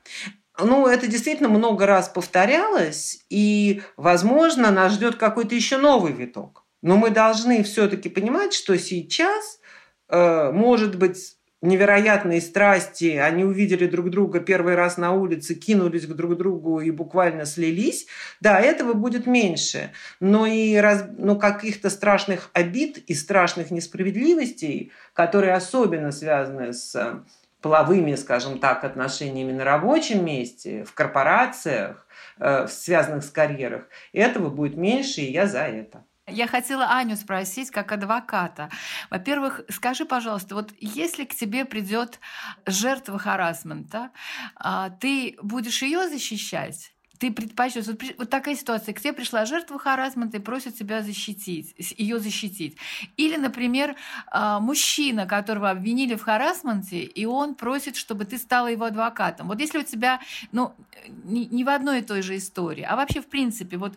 Ну, 0.59 0.87
это 0.87 1.07
действительно 1.07 1.49
много 1.51 1.87
раз 1.87 2.09
повторялось, 2.09 3.25
и, 3.29 3.83
возможно, 3.97 4.71
нас 4.71 4.93
ждет 4.93 5.17
какой-то 5.17 5.55
еще 5.55 5.77
новый 5.77 6.13
виток. 6.13 6.62
Но 6.83 6.97
мы 6.97 7.11
должны 7.11 7.63
все-таки 7.63 8.09
понимать, 8.09 8.53
что 8.53 8.77
сейчас, 8.77 9.61
э, 10.09 10.51
может 10.53 10.99
быть, 10.99 11.37
невероятные 11.63 12.41
страсти, 12.41 13.17
они 13.17 13.45
увидели 13.45 13.87
друг 13.87 14.11
друга 14.11 14.41
первый 14.41 14.75
раз 14.75 14.97
на 14.97 15.13
улице, 15.13 15.55
кинулись 15.55 16.07
к 16.07 16.13
друг 16.13 16.37
другу 16.37 16.81
и 16.81 16.91
буквально 16.91 17.47
слились, 17.47 18.09
да, 18.41 18.61
этого 18.61 18.95
будет 18.95 19.27
меньше. 19.27 19.93
Но 20.19 20.45
и 20.45 20.75
раз, 20.75 21.05
ну, 21.17 21.39
каких-то 21.39 21.89
страшных 21.89 22.51
обид 22.53 22.99
и 22.99 23.15
страшных 23.15 23.71
несправедливостей, 23.71 24.91
которые 25.15 25.55
особенно 25.55 26.11
связаны 26.11 26.73
с 26.73 27.23
половыми, 27.61 28.17
скажем 28.17 28.59
так, 28.59 28.83
отношениями 28.83 29.53
на 29.53 29.65
рабочем 29.65 30.25
месте, 30.25 30.85
в 30.85 30.93
корпорациях, 30.95 32.09
э, 32.41 32.67
связанных 32.67 33.23
с 33.23 33.31
карьерах, 33.31 33.89
этого 34.13 34.51
будет 34.51 34.77
меньше, 34.77 35.21
и 35.21 35.31
я 35.31 35.47
за 35.47 35.61
это. 35.61 36.05
Я 36.33 36.47
хотела 36.47 36.87
Аню 36.87 37.17
спросить, 37.17 37.71
как 37.71 37.93
адвоката. 37.93 38.71
Во-первых, 39.11 39.61
скажи, 39.69 40.05
пожалуйста, 40.05 40.55
вот 40.55 40.73
если 40.81 41.25
к 41.25 41.35
тебе 41.35 41.65
придет 41.65 42.21
жертва 42.67 43.19
харасмента, 43.19 44.11
а, 44.57 44.91
ты 44.91 45.37
будешь 45.43 45.83
ее 45.83 46.09
защищать? 46.09 46.93
ты 47.23 47.31
предпочтешь. 47.31 47.87
Вот, 47.87 48.03
вот 48.19 48.31
такая 48.31 48.57
ситуация. 48.57 48.93
К 48.93 49.01
тебе 49.01 49.13
пришла 49.13 49.45
жертва 49.45 49.79
харасмента 49.79 50.39
и 50.39 50.41
просит 50.41 50.77
тебя 50.77 51.03
защитить, 51.03 51.73
ее 51.97 52.19
защитить. 52.19 52.77
Или, 53.17 53.37
например, 53.37 53.95
а, 54.27 54.59
мужчина, 54.59 55.25
которого 55.25 55.71
обвинили 55.71 56.17
в 56.17 56.23
харасменте, 56.23 57.05
и 57.05 57.25
он 57.25 57.55
просит, 57.55 57.95
чтобы 57.95 58.25
ты 58.25 58.39
стала 58.39 58.67
его 58.67 58.87
адвокатом. 58.87 59.47
Вот 59.47 59.61
если 59.61 59.79
у 59.79 59.85
тебя, 59.85 60.21
ну, 60.51 60.75
не, 61.23 61.63
в 61.63 61.69
одной 61.69 62.01
и 62.01 62.03
той 62.03 62.23
же 62.23 62.37
истории, 62.37 62.83
а 62.83 62.97
вообще, 62.97 63.21
в 63.21 63.29
принципе, 63.29 63.77
вот 63.77 63.97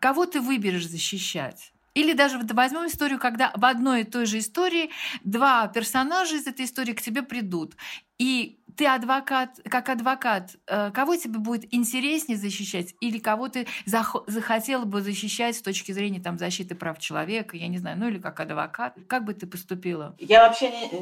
кого 0.00 0.26
ты 0.26 0.40
выберешь 0.40 0.88
защищать? 0.88 1.72
Или 1.96 2.12
даже 2.12 2.36
вот 2.36 2.52
возьмем 2.52 2.86
историю, 2.86 3.18
когда 3.18 3.52
в 3.54 3.64
одной 3.64 4.02
и 4.02 4.04
той 4.04 4.26
же 4.26 4.38
истории 4.38 4.90
два 5.24 5.66
персонажа 5.68 6.36
из 6.36 6.46
этой 6.46 6.66
истории 6.66 6.92
к 6.92 7.00
тебе 7.00 7.22
придут. 7.22 7.74
И 8.18 8.58
ты 8.76 8.86
адвокат, 8.86 9.58
как 9.64 9.88
адвокат, 9.88 10.56
э, 10.66 10.90
кого 10.90 11.16
тебе 11.16 11.38
будет 11.38 11.72
интереснее 11.74 12.36
защищать 12.36 12.94
или 13.00 13.18
кого 13.18 13.48
ты 13.48 13.66
захотела 13.86 14.84
бы 14.84 15.00
защищать 15.00 15.56
с 15.56 15.62
точки 15.62 15.92
зрения 15.92 16.20
там, 16.20 16.36
защиты 16.36 16.74
прав 16.74 16.98
человека, 16.98 17.56
я 17.56 17.68
не 17.68 17.78
знаю, 17.78 17.98
ну 17.98 18.08
или 18.08 18.18
как 18.18 18.38
адвокат? 18.40 18.94
Как 19.08 19.24
бы 19.24 19.32
ты 19.32 19.46
поступила? 19.46 20.14
Я 20.18 20.46
вообще 20.46 20.70
не, 20.70 21.00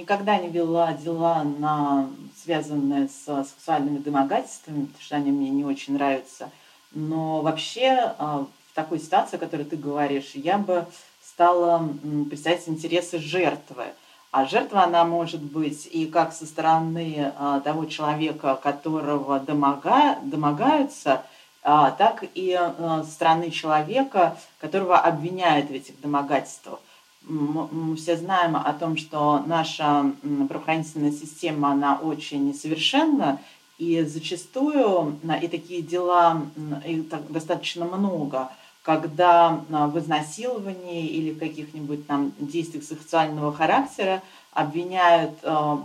никогда 0.00 0.38
не 0.38 0.48
вела 0.48 0.92
дела, 0.92 1.42
на, 1.42 2.08
связанные 2.40 3.08
с 3.08 3.24
сексуальными 3.24 3.98
домогательствами, 3.98 4.84
потому 4.84 5.02
что 5.02 5.16
они 5.16 5.32
мне 5.32 5.50
не 5.50 5.64
очень 5.64 5.94
нравятся. 5.94 6.52
Но 6.92 7.40
вообще 7.42 8.14
а, 8.18 8.46
в 8.70 8.74
такой 8.74 8.98
ситуации, 8.98 9.36
о 9.36 9.40
которой 9.40 9.64
ты 9.64 9.76
говоришь, 9.76 10.32
я 10.34 10.58
бы 10.58 10.86
стала 11.22 11.88
представлять 12.30 12.68
интересы 12.68 13.18
жертвы. 13.18 13.84
А 14.30 14.44
жертва, 14.44 14.84
она 14.84 15.04
может 15.04 15.40
быть 15.40 15.88
и 15.90 16.06
как 16.06 16.32
со 16.32 16.46
стороны 16.46 17.32
а, 17.36 17.60
того 17.60 17.86
человека, 17.86 18.58
которого 18.62 19.40
домога, 19.40 20.18
домогаются, 20.22 21.24
а, 21.62 21.90
так 21.90 22.24
и 22.34 22.52
со 22.78 23.04
стороны 23.04 23.50
человека, 23.50 24.36
которого 24.60 24.98
обвиняют 24.98 25.70
в 25.70 25.72
этих 25.72 26.00
домогательствах. 26.00 26.80
Мы 27.22 27.96
все 27.96 28.16
знаем 28.16 28.54
о 28.56 28.72
том, 28.72 28.96
что 28.96 29.42
наша 29.46 30.12
правоохранительная 30.48 31.10
система, 31.10 31.72
она 31.72 31.96
очень 31.96 32.48
несовершенна, 32.48 33.40
и 33.78 34.02
зачастую 34.02 35.18
и 35.42 35.48
такие 35.48 35.82
дела 35.82 36.42
и 36.86 37.02
так 37.02 37.30
достаточно 37.30 37.84
много– 37.84 38.50
когда 38.86 39.64
а, 39.72 39.88
в 39.88 39.98
изнасиловании 39.98 41.08
или 41.08 41.32
в 41.32 41.40
каких-нибудь 41.40 42.06
там 42.06 42.32
действиях 42.38 42.84
сексуального 42.84 43.52
характера 43.52 44.22
обвиняют 44.52 45.32
а, 45.42 45.84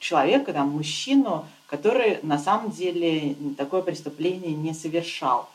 человека, 0.00 0.52
там, 0.52 0.70
мужчину, 0.70 1.46
который 1.68 2.18
на 2.24 2.36
самом 2.36 2.72
деле 2.72 3.36
такое 3.56 3.82
преступление 3.82 4.54
не 4.54 4.74
совершал. 4.74 5.48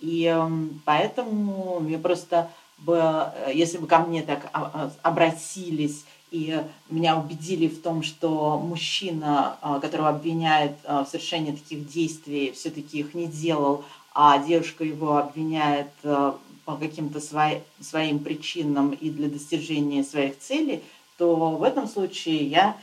И 0.00 0.36
поэтому 0.84 1.82
я 1.88 1.98
просто 1.98 2.50
бы, 2.76 3.32
если 3.54 3.78
бы 3.78 3.86
ко 3.86 4.00
мне 4.00 4.20
так 4.20 4.50
а, 4.52 4.90
обратились 5.00 6.04
и 6.32 6.64
меня 6.90 7.16
убедили 7.16 7.68
в 7.68 7.80
том, 7.80 8.02
что 8.02 8.58
мужчина, 8.58 9.56
которого 9.80 10.08
обвиняют 10.08 10.72
в 10.84 11.06
совершении 11.08 11.52
таких 11.52 11.88
действий, 11.88 12.52
все-таки 12.52 13.00
их 13.00 13.14
не 13.14 13.26
делал, 13.26 13.84
а 14.14 14.38
девушка 14.38 14.82
его 14.84 15.18
обвиняет 15.18 15.88
э, 16.02 16.32
по 16.64 16.76
каким-то 16.76 17.20
свои, 17.20 17.60
своим 17.80 18.18
причинам 18.18 18.90
и 18.90 19.10
для 19.10 19.28
достижения 19.28 20.04
своих 20.04 20.38
целей, 20.38 20.82
то 21.16 21.34
в 21.34 21.62
этом 21.62 21.88
случае 21.88 22.46
я 22.46 22.76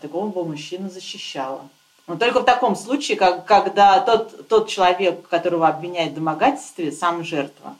такого 0.00 0.28
бы 0.28 0.44
мужчину 0.44 0.90
защищала. 0.90 1.68
Но 2.06 2.16
только 2.16 2.40
в 2.40 2.44
таком 2.44 2.76
случае, 2.76 3.16
как, 3.16 3.46
когда 3.46 4.00
тот, 4.00 4.48
тот 4.48 4.68
человек, 4.68 5.26
которого 5.28 5.66
обвиняют 5.66 6.12
в 6.12 6.16
домогательстве, 6.16 6.92
сам 6.92 7.24
жертва. 7.24 7.76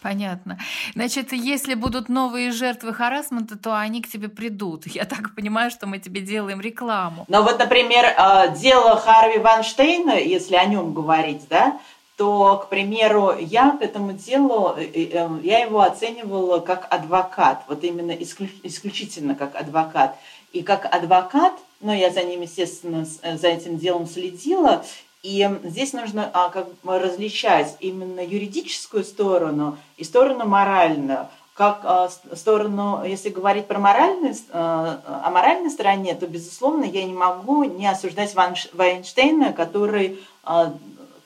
Понятно. 0.00 0.58
Значит, 0.94 1.32
если 1.32 1.74
будут 1.74 2.08
новые 2.08 2.52
жертвы 2.52 2.94
харасмента, 2.94 3.58
то 3.58 3.76
они 3.76 4.00
к 4.00 4.08
тебе 4.08 4.28
придут. 4.28 4.86
Я 4.86 5.04
так 5.04 5.34
понимаю, 5.34 5.70
что 5.70 5.86
мы 5.86 5.98
тебе 5.98 6.20
делаем 6.20 6.60
рекламу. 6.60 7.24
Но 7.28 7.42
вот, 7.42 7.58
например, 7.58 8.04
э, 8.06 8.56
дело 8.56 8.96
Харви 8.96 9.38
Ванштейна, 9.38 10.12
если 10.12 10.54
о 10.54 10.64
нем 10.66 10.94
говорить, 10.94 11.48
да, 11.50 11.80
то, 12.16 12.58
к 12.64 12.68
примеру, 12.68 13.36
я 13.38 13.72
к 13.72 13.82
этому 13.82 14.12
делу, 14.12 14.74
э, 14.76 14.84
э, 14.84 15.28
я 15.42 15.58
его 15.60 15.80
оценивала 15.80 16.60
как 16.60 16.86
адвокат, 16.90 17.64
вот 17.66 17.82
именно 17.82 18.12
исключительно 18.12 19.34
как 19.34 19.56
адвокат. 19.56 20.16
И 20.52 20.62
как 20.62 20.84
адвокат, 20.94 21.52
ну, 21.80 21.92
я 21.92 22.10
за 22.10 22.22
ним, 22.22 22.42
естественно, 22.42 23.04
за 23.04 23.48
этим 23.48 23.78
делом 23.78 24.06
следила, 24.06 24.84
и 25.22 25.48
здесь 25.64 25.92
нужно 25.92 26.30
а, 26.32 26.48
как 26.48 26.68
бы 26.82 26.98
различать 26.98 27.76
именно 27.80 28.20
юридическую 28.24 29.04
сторону 29.04 29.76
и 29.96 30.04
сторону 30.04 30.46
моральную. 30.46 31.28
Как 31.54 31.80
а, 31.84 32.08
сторону, 32.34 33.02
если 33.04 33.30
говорить 33.30 33.66
про 33.66 33.78
моральную, 33.78 34.34
а, 34.52 35.22
о 35.24 35.30
моральной 35.30 35.70
стороне, 35.70 36.14
то, 36.14 36.26
безусловно, 36.26 36.84
я 36.84 37.04
не 37.04 37.14
могу 37.14 37.64
не 37.64 37.86
осуждать 37.86 38.34
Вайнштейна, 38.34 39.52
который 39.52 40.20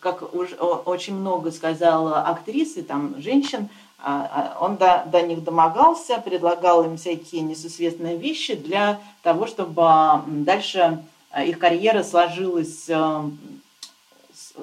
как 0.00 0.34
уж 0.34 0.48
очень 0.58 1.14
много 1.14 1.52
сказала 1.52 2.22
актрисы, 2.22 2.82
там, 2.82 3.14
женщин, 3.22 3.68
а, 4.04 4.56
а, 4.58 4.64
он 4.64 4.76
до, 4.76 5.04
до 5.06 5.22
них 5.22 5.44
домогался, 5.44 6.18
предлагал 6.18 6.84
им 6.84 6.96
всякие 6.96 7.42
несусветные 7.42 8.16
вещи 8.16 8.56
для 8.56 9.00
того, 9.22 9.46
чтобы 9.46 9.84
дальше 10.26 11.04
а, 11.30 11.44
их 11.44 11.60
карьера 11.60 12.02
сложилась, 12.02 12.90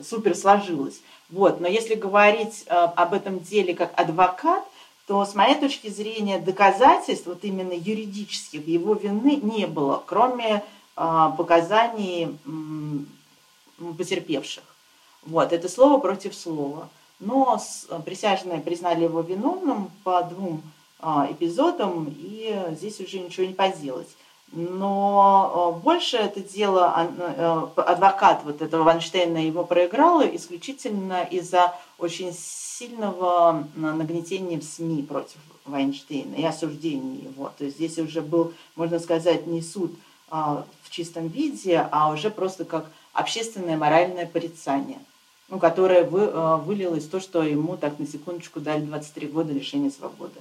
супер 0.04 0.36
сложилась. 0.36 1.02
Вот. 1.30 1.60
Но 1.60 1.68
если 1.68 1.96
говорить 1.96 2.66
об 2.68 3.14
этом 3.14 3.40
деле 3.40 3.74
как 3.74 3.92
адвокат, 4.00 4.64
то 5.08 5.26
с 5.26 5.34
моей 5.36 5.60
точки 5.60 5.88
зрения 5.90 6.40
доказательств, 6.40 7.26
вот 7.26 7.44
именно 7.44 7.74
юридических, 7.74 8.68
его 8.68 8.94
вины 8.94 9.38
не 9.38 9.66
было, 9.66 10.04
кроме 10.06 10.64
показаний 10.96 12.38
потерпевших. 13.98 14.64
Вот, 15.24 15.52
это 15.54 15.68
слово 15.70 16.00
против 16.00 16.36
слова. 16.36 16.90
Но 17.20 17.60
присяжные 18.06 18.60
признали 18.60 19.04
его 19.04 19.22
виновным 19.22 19.92
по 20.04 20.22
двум 20.24 20.62
а, 21.00 21.28
эпизодам, 21.30 22.14
и 22.18 22.56
здесь 22.72 23.00
уже 23.00 23.20
ничего 23.20 23.46
не 23.46 23.54
поделать. 23.54 24.10
Но 24.52 25.74
а, 25.76 25.80
больше 25.80 26.18
это 26.18 26.40
дело, 26.42 26.92
а, 26.96 27.72
адвокат 27.76 28.42
вот 28.44 28.62
этого 28.62 28.84
Ванштейна 28.84 29.38
его 29.38 29.64
проиграл 29.64 30.22
исключительно 30.24 31.24
из-за 31.24 31.76
очень 31.98 32.34
сильного 32.34 33.68
нагнетения 33.76 34.60
в 34.60 34.64
СМИ 34.64 35.04
против 35.04 35.38
Вайнштейна 35.66 36.36
и 36.36 36.46
осуждения 36.46 37.24
его. 37.24 37.52
То 37.58 37.66
есть 37.66 37.78
здесь 37.78 37.98
уже 38.00 38.22
был, 38.22 38.54
можно 38.76 39.00
сказать, 39.00 39.46
не 39.46 39.62
суд 39.62 39.94
в 40.30 40.90
чистом 40.90 41.28
виде, 41.28 41.88
а 41.92 42.12
уже 42.12 42.30
просто 42.30 42.64
как 42.64 42.86
общественное 43.14 43.78
моральное 43.78 44.26
порицание 44.28 45.00
ну, 45.50 45.60
которое 45.60 46.04
вы, 46.04 46.22
э, 46.22 46.56
вылилось 46.58 47.06
в 47.06 47.10
то, 47.10 47.20
что 47.20 47.44
ему 47.44 47.76
так 47.78 48.00
на 48.00 48.08
секундочку 48.08 48.60
дали 48.60 48.82
23 48.82 49.28
года 49.28 49.52
лишения 49.52 49.90
свободы. 49.90 50.40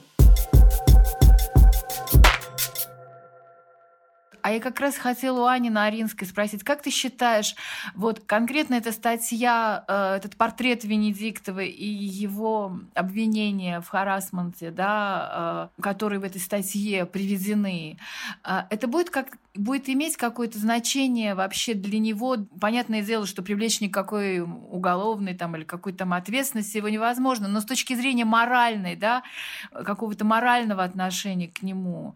А 4.49 4.51
я 4.51 4.61
как 4.61 4.81
раз 4.81 4.97
хотела 4.97 5.43
у 5.43 5.45
Ани 5.45 5.69
Наринской 5.69 6.27
спросить, 6.27 6.65
как 6.65 6.81
ты 6.81 6.89
считаешь, 6.89 7.55
вот 7.95 8.21
конкретно 8.21 8.77
эта 8.77 8.93
статья, 8.93 9.85
э, 9.87 10.15
этот 10.17 10.37
портрет 10.37 10.85
Венедиктовой 10.85 11.69
и 11.69 11.87
его 11.87 12.81
обвинения 12.95 13.83
в 13.83 13.89
харасменте, 13.89 14.71
да, 14.71 15.69
э, 15.77 15.83
которые 15.83 16.21
в 16.21 16.25
этой 16.25 16.41
статье 16.41 17.05
приведены, 17.05 17.99
э, 18.43 18.63
это 18.71 18.87
будет 18.87 19.11
как 19.11 19.37
будет 19.55 19.89
иметь 19.89 20.17
какое-то 20.17 20.59
значение 20.59 21.35
вообще 21.35 21.75
для 21.75 21.99
него. 21.99 22.37
Понятное 22.61 23.03
дело, 23.03 23.27
что 23.27 23.43
привлечь 23.43 23.81
никакой 23.81 24.41
уголовной 24.41 25.35
там, 25.35 25.57
или 25.57 25.65
какой-то 25.65 25.99
там 25.99 26.13
ответственности 26.13 26.77
его 26.77 26.89
невозможно, 26.89 27.49
но 27.49 27.61
с 27.61 27.65
точки 27.65 27.95
зрения 27.95 28.25
моральной, 28.25 28.95
да, 28.95 29.25
какого-то 29.73 30.25
морального 30.25 30.85
отношения 30.85 31.49
к 31.49 31.63
нему, 31.63 32.15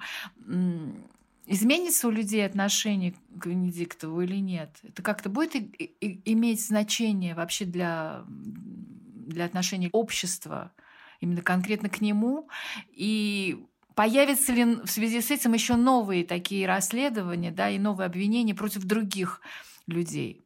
изменится 1.47 2.09
у 2.09 2.11
людей 2.11 2.45
отношение 2.45 3.15
к 3.39 3.47
Венедиктову 3.47 4.21
или 4.21 4.37
нет? 4.37 4.79
Это 4.83 5.03
как-то 5.03 5.29
будет 5.29 5.55
иметь 5.55 6.67
значение 6.67 7.35
вообще 7.35 7.65
для, 7.65 8.25
для 8.27 9.45
отношений 9.45 9.89
общества, 9.93 10.73
именно 11.21 11.43
конкретно 11.43 11.89
к 11.89 12.01
нему? 12.01 12.49
И 12.93 13.65
появятся 13.95 14.53
ли 14.53 14.65
в 14.65 14.89
связи 14.89 15.21
с 15.21 15.31
этим 15.31 15.53
еще 15.53 15.77
новые 15.77 16.25
такие 16.25 16.67
расследования 16.67 17.51
да, 17.51 17.71
и 17.71 17.79
новые 17.79 18.07
обвинения 18.07 18.55
против 18.55 18.85
других 18.85 19.41
людей. 19.87 20.45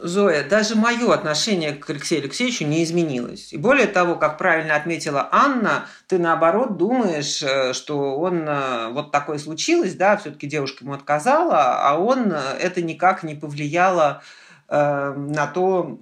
Зоя, 0.00 0.42
даже 0.48 0.74
мое 0.74 1.12
отношение 1.12 1.72
к 1.72 1.88
Алексею 1.88 2.22
Алексеевичу 2.22 2.64
не 2.64 2.82
изменилось. 2.82 3.52
И 3.52 3.56
более 3.56 3.86
того, 3.86 4.16
как 4.16 4.36
правильно 4.36 4.74
отметила 4.74 5.28
Анна, 5.30 5.86
ты 6.08 6.18
наоборот 6.18 6.76
думаешь, 6.76 7.42
э, 7.42 7.72
что 7.72 8.18
он 8.18 8.48
э, 8.48 8.88
вот 8.90 9.12
такое 9.12 9.38
случилось, 9.38 9.94
да, 9.94 10.16
все-таки 10.16 10.46
девушка 10.48 10.84
ему 10.84 10.94
отказала, 10.94 11.88
а 11.88 11.96
он 11.98 12.32
э, 12.32 12.38
это 12.60 12.82
никак 12.82 13.22
не 13.22 13.34
повлияло 13.34 14.22
на 14.68 15.46
то, 15.48 16.00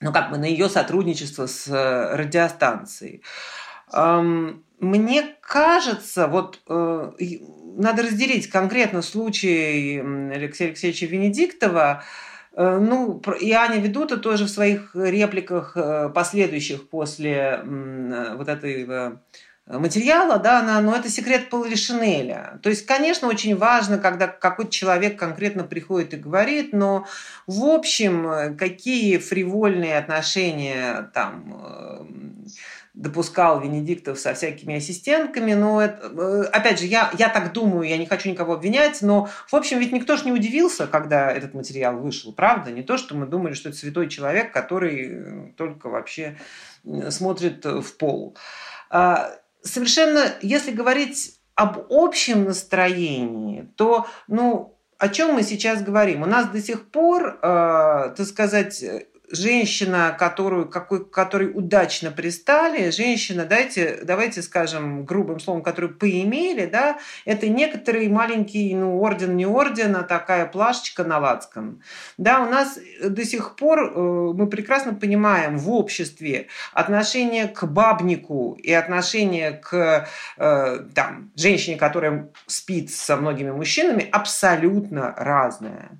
ну, 0.00 0.12
как 0.12 0.30
бы 0.30 0.38
на 0.38 0.46
ее 0.46 0.70
сотрудничество 0.70 1.46
с 1.46 1.68
э, 1.68 2.16
радиостанцией. 2.16 3.22
Мне 4.80 5.36
кажется, 5.42 6.26
вот 6.26 6.60
э, 6.66 7.12
надо 7.76 8.02
разделить 8.02 8.48
конкретно 8.48 9.02
случай 9.02 9.98
Алексея 10.00 10.68
Алексеевича 10.68 11.06
Венедиктова, 11.06 12.02
э, 12.52 12.78
ну, 12.78 13.22
и 13.40 13.52
Аня 13.52 13.80
Ведута 13.80 14.16
тоже 14.16 14.44
в 14.44 14.50
своих 14.50 14.94
репликах 14.94 15.76
последующих 16.14 16.88
после 16.88 17.60
вот 17.64 18.48
этой 18.48 19.18
материала, 19.66 20.38
да, 20.38 20.60
она, 20.60 20.80
но 20.80 20.96
это 20.96 21.08
секрет 21.08 21.48
Шинеля. 21.76 22.58
То 22.62 22.70
есть, 22.70 22.86
конечно, 22.86 23.28
очень 23.28 23.56
важно, 23.56 23.98
когда 23.98 24.26
какой-то 24.26 24.72
человек 24.72 25.18
конкретно 25.18 25.64
приходит 25.64 26.14
и 26.14 26.16
говорит, 26.16 26.72
но 26.72 27.06
в 27.46 27.64
общем, 27.64 28.56
какие 28.56 29.18
фривольные 29.18 29.98
отношения 29.98 31.10
там 31.14 32.44
допускал 33.00 33.60
Венедиктов 33.60 34.20
со 34.20 34.34
всякими 34.34 34.76
ассистентками, 34.76 35.54
но 35.54 35.80
это, 35.80 36.06
э, 36.06 36.42
опять 36.52 36.78
же, 36.78 36.86
я, 36.86 37.10
я 37.18 37.30
так 37.30 37.52
думаю, 37.52 37.88
я 37.88 37.96
не 37.96 38.04
хочу 38.04 38.28
никого 38.28 38.54
обвинять, 38.54 39.00
но, 39.00 39.28
в 39.46 39.54
общем, 39.54 39.78
ведь 39.78 39.92
никто 39.92 40.16
же 40.16 40.26
не 40.26 40.32
удивился, 40.32 40.86
когда 40.86 41.32
этот 41.32 41.54
материал 41.54 41.96
вышел, 41.96 42.32
правда? 42.32 42.70
Не 42.70 42.82
то, 42.82 42.98
что 42.98 43.16
мы 43.16 43.26
думали, 43.26 43.54
что 43.54 43.70
это 43.70 43.78
святой 43.78 44.08
человек, 44.08 44.52
который 44.52 45.08
э, 45.12 45.52
только 45.56 45.88
вообще 45.88 46.36
смотрит 47.08 47.64
в 47.64 47.96
пол. 47.96 48.36
А, 48.90 49.30
совершенно, 49.62 50.34
если 50.42 50.70
говорить 50.70 51.38
об 51.54 51.78
общем 51.90 52.44
настроении, 52.44 53.70
то, 53.76 54.06
ну, 54.28 54.76
о 54.98 55.08
чем 55.08 55.34
мы 55.34 55.42
сейчас 55.42 55.82
говорим? 55.82 56.22
У 56.22 56.26
нас 56.26 56.48
до 56.48 56.60
сих 56.60 56.90
пор, 56.90 57.38
э, 57.40 58.14
так 58.14 58.26
сказать, 58.26 58.84
женщина, 59.30 60.14
которую, 60.18 60.68
какой, 60.68 61.08
которой 61.08 61.50
удачно 61.52 62.10
пристали, 62.10 62.90
женщина, 62.90 63.44
дайте, 63.44 64.00
давайте 64.02 64.42
скажем 64.42 65.04
грубым 65.04 65.40
словом, 65.40 65.62
которую 65.62 65.96
поимели, 65.96 66.66
да, 66.66 66.98
это 67.24 67.48
некоторый 67.48 68.08
маленький, 68.08 68.74
ну, 68.74 69.00
орден 69.00 69.36
не 69.36 69.46
орден, 69.46 69.96
а 69.96 70.02
такая 70.02 70.46
плашечка 70.46 71.04
на 71.04 71.18
лацком. 71.18 71.82
Да, 72.18 72.40
у 72.40 72.50
нас 72.50 72.78
до 73.02 73.24
сих 73.24 73.56
пор, 73.56 73.80
э, 73.80 74.32
мы 74.34 74.48
прекрасно 74.48 74.94
понимаем 74.94 75.58
в 75.58 75.70
обществе 75.70 76.48
отношение 76.72 77.48
к 77.48 77.64
бабнику 77.64 78.58
и 78.60 78.72
отношение 78.72 79.52
к 79.52 80.08
э, 80.38 80.78
там, 80.94 81.30
женщине, 81.36 81.76
которая 81.76 82.30
спит 82.46 82.90
со 82.90 83.16
многими 83.16 83.50
мужчинами, 83.50 84.08
абсолютно 84.10 85.14
разное. 85.16 85.90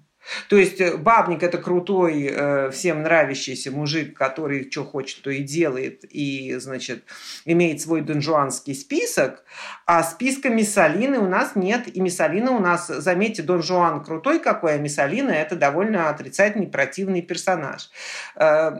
То 0.48 0.56
есть 0.56 0.80
э, 0.80 0.96
бабник 0.96 1.42
это 1.42 1.58
крутой, 1.58 2.28
э, 2.30 2.70
всем 2.70 3.02
нравящийся 3.02 3.70
мужик, 3.70 4.16
который 4.16 4.70
что 4.70 4.84
хочет, 4.84 5.22
то 5.22 5.30
и 5.30 5.42
делает, 5.42 6.04
и, 6.04 6.56
значит, 6.56 7.04
имеет 7.44 7.80
свой 7.80 8.00
донжуанский 8.02 8.74
список, 8.74 9.44
а 9.86 10.02
списка 10.02 10.48
Миссалины 10.48 11.18
у 11.18 11.28
нас 11.28 11.52
нет, 11.54 11.94
и 11.94 12.00
Миссалина 12.00 12.52
у 12.52 12.60
нас, 12.60 12.88
заметьте, 12.88 13.42
Дон 13.42 13.62
Жуан 13.62 14.04
крутой 14.04 14.40
какой, 14.40 14.74
а 14.74 14.78
Миссалина 14.78 15.30
это 15.30 15.56
довольно 15.56 16.10
отрицательный, 16.10 16.66
противный 16.66 17.22
персонаж 17.22 17.90
э, 18.36 18.72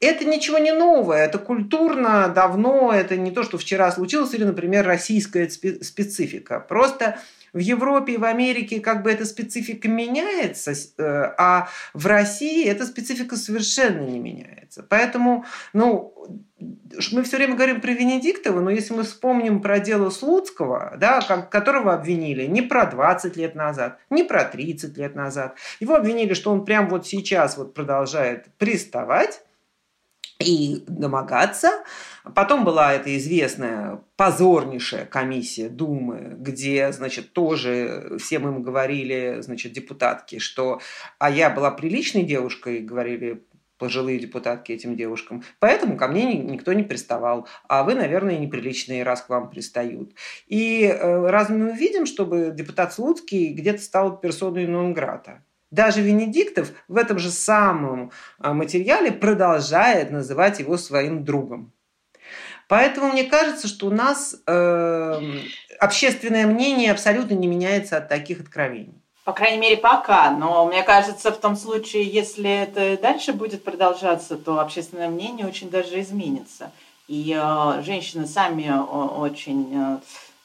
это 0.00 0.24
ничего 0.24 0.58
не 0.58 0.72
новое, 0.72 1.24
это 1.24 1.38
культурно, 1.38 2.28
давно, 2.28 2.92
это 2.92 3.16
не 3.16 3.32
то, 3.32 3.42
что 3.42 3.58
вчера 3.58 3.90
случилось, 3.90 4.32
или, 4.34 4.44
например, 4.44 4.86
российская 4.86 5.48
специфика. 5.48 6.60
Просто 6.60 7.18
в 7.58 7.60
Европе 7.60 8.14
и 8.14 8.16
в 8.16 8.24
Америке 8.24 8.80
как 8.80 9.02
бы 9.02 9.10
эта 9.10 9.24
специфика 9.24 9.88
меняется, 9.88 10.72
э, 10.72 11.02
а 11.36 11.68
в 11.92 12.06
России 12.06 12.64
эта 12.64 12.86
специфика 12.86 13.36
совершенно 13.36 14.02
не 14.02 14.20
меняется. 14.20 14.86
Поэтому, 14.88 15.44
ну, 15.72 16.14
мы 17.12 17.22
все 17.24 17.36
время 17.36 17.56
говорим 17.56 17.80
про 17.80 17.90
Венедиктова, 17.90 18.60
но 18.60 18.70
если 18.70 18.94
мы 18.94 19.02
вспомним 19.02 19.60
про 19.60 19.80
дело 19.80 20.10
Слуцкого, 20.10 20.94
да, 20.98 21.20
которого 21.20 21.94
обвинили 21.94 22.46
не 22.46 22.62
про 22.62 22.86
20 22.86 23.36
лет 23.36 23.56
назад, 23.56 23.98
не 24.08 24.22
про 24.22 24.44
30 24.44 24.96
лет 24.96 25.16
назад, 25.16 25.56
его 25.80 25.96
обвинили, 25.96 26.34
что 26.34 26.52
он 26.52 26.64
прямо 26.64 26.88
вот 26.88 27.08
сейчас 27.08 27.56
вот 27.56 27.74
продолжает 27.74 28.46
приставать, 28.58 29.42
и 30.38 30.84
домогаться. 30.86 31.82
Потом 32.34 32.64
была 32.64 32.92
эта 32.92 33.16
известная 33.16 34.00
позорнейшая 34.16 35.06
комиссия 35.06 35.68
Думы, 35.68 36.36
где, 36.38 36.92
значит, 36.92 37.32
тоже 37.32 38.16
всем 38.20 38.48
им 38.48 38.62
говорили, 38.62 39.38
значит, 39.40 39.72
депутатки, 39.72 40.38
что 40.38 40.80
«а 41.18 41.30
я 41.30 41.50
была 41.50 41.70
приличной 41.70 42.22
девушкой», 42.22 42.80
говорили 42.80 43.42
пожилые 43.78 44.18
депутатки 44.18 44.72
этим 44.72 44.96
девушкам. 44.96 45.44
Поэтому 45.60 45.96
ко 45.96 46.08
мне 46.08 46.34
никто 46.34 46.72
не 46.72 46.82
приставал. 46.82 47.46
А 47.68 47.84
вы, 47.84 47.94
наверное, 47.94 48.38
неприличные, 48.38 49.04
раз 49.04 49.22
к 49.22 49.28
вам 49.28 49.50
пристают. 49.50 50.12
И 50.48 50.82
э, 50.82 51.26
раз 51.28 51.48
мы 51.48 51.72
видим, 51.72 52.04
чтобы 52.04 52.52
депутат 52.54 52.92
Слуцкий 52.92 53.52
где-то 53.52 53.80
стал 53.80 54.18
персоной 54.18 54.66
нон-грата. 54.66 55.44
Даже 55.70 56.00
Венедиктов 56.00 56.72
в 56.88 56.96
этом 56.96 57.18
же 57.18 57.30
самом 57.30 58.10
а, 58.38 58.54
материале 58.54 59.12
продолжает 59.12 60.10
называть 60.10 60.60
его 60.60 60.78
своим 60.78 61.24
другом. 61.24 61.72
Поэтому 62.68 63.12
мне 63.12 63.24
кажется, 63.24 63.66
что 63.66 63.86
у 63.86 63.90
нас 63.90 64.36
э, 64.46 65.20
общественное 65.80 66.46
мнение 66.46 66.92
абсолютно 66.92 67.34
не 67.34 67.46
меняется 67.46 67.96
от 67.96 68.08
таких 68.08 68.40
откровений. 68.40 68.94
По 69.24 69.32
крайней 69.32 69.58
мере, 69.58 69.76
пока. 69.76 70.30
Но 70.30 70.66
мне 70.66 70.82
кажется, 70.82 71.32
в 71.32 71.38
том 71.38 71.56
случае, 71.56 72.04
если 72.04 72.50
это 72.50 73.00
дальше 73.00 73.32
будет 73.32 73.64
продолжаться, 73.64 74.36
то 74.36 74.60
общественное 74.60 75.08
мнение 75.08 75.46
очень 75.46 75.70
даже 75.70 76.00
изменится. 76.00 76.70
И 77.08 77.34
э, 77.38 77.82
женщины 77.82 78.26
сами 78.26 78.64
э, 78.64 78.78
очень... 78.78 79.74
Э, 79.74 79.98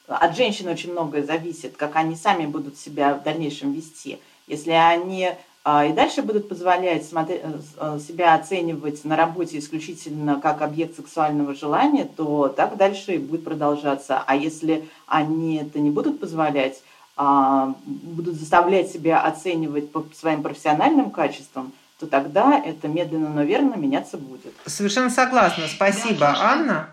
от 0.08 0.36
женщин 0.36 0.68
очень 0.68 0.92
многое 0.92 1.24
зависит, 1.24 1.78
как 1.78 1.96
они 1.96 2.16
сами 2.16 2.46
будут 2.46 2.78
себя 2.78 3.16
в 3.16 3.24
дальнейшем 3.24 3.74
вести. 3.74 4.20
Если 4.48 4.72
они 4.72 5.32
и 5.66 5.94
дальше 5.94 6.22
будут 6.22 6.50
позволять 6.50 7.06
смотреть, 7.06 7.42
э, 7.42 7.60
э, 7.78 8.00
себя 8.06 8.36
оценивать 8.36 9.06
на 9.06 9.16
работе 9.16 9.58
исключительно 9.58 10.42
как 10.42 10.62
объект 10.62 10.98
сексуального 10.98 11.56
желания, 11.56 12.04
то 12.04 12.50
так 12.50 12.76
дальше 12.76 13.16
и 13.16 13.18
будет 13.18 13.46
продолжаться. 13.46 14.22
А 14.26 14.36
если 14.36 14.90
они 15.08 15.58
это 15.58 15.80
не 15.80 15.90
будут 15.90 16.20
позволять, 16.20 16.82
а, 17.16 17.76
будут 17.86 18.36
заставлять 18.36 18.92
себя 18.92 19.22
оценивать 19.22 19.92
по 19.92 20.04
своим 20.20 20.42
профессиональным 20.44 21.12
качествам, 21.12 21.72
то 22.00 22.08
тогда 22.08 22.60
это 22.60 22.88
медленно, 22.88 23.30
но 23.30 23.44
верно 23.44 23.76
меняться 23.76 24.18
будет. 24.18 24.54
Совершенно 24.66 25.12
согласна. 25.12 25.68
Спасибо, 25.68 26.34
Анна. 26.38 26.90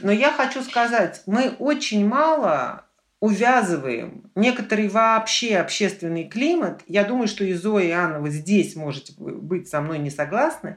Но 0.00 0.12
я 0.12 0.32
хочу 0.32 0.62
сказать, 0.62 1.22
мы 1.26 1.56
очень 1.58 2.06
мало 2.06 2.84
увязываем 3.24 4.30
некоторый 4.34 4.88
вообще 4.88 5.56
общественный 5.56 6.24
климат. 6.24 6.82
Я 6.86 7.04
думаю, 7.04 7.26
что 7.26 7.42
и 7.42 7.54
Зоя, 7.54 7.84
и 7.86 7.90
Анна 7.90 8.20
вот 8.20 8.28
здесь 8.28 8.76
можете 8.76 9.14
быть 9.16 9.66
со 9.66 9.80
мной 9.80 9.98
не 9.98 10.10
согласны, 10.10 10.76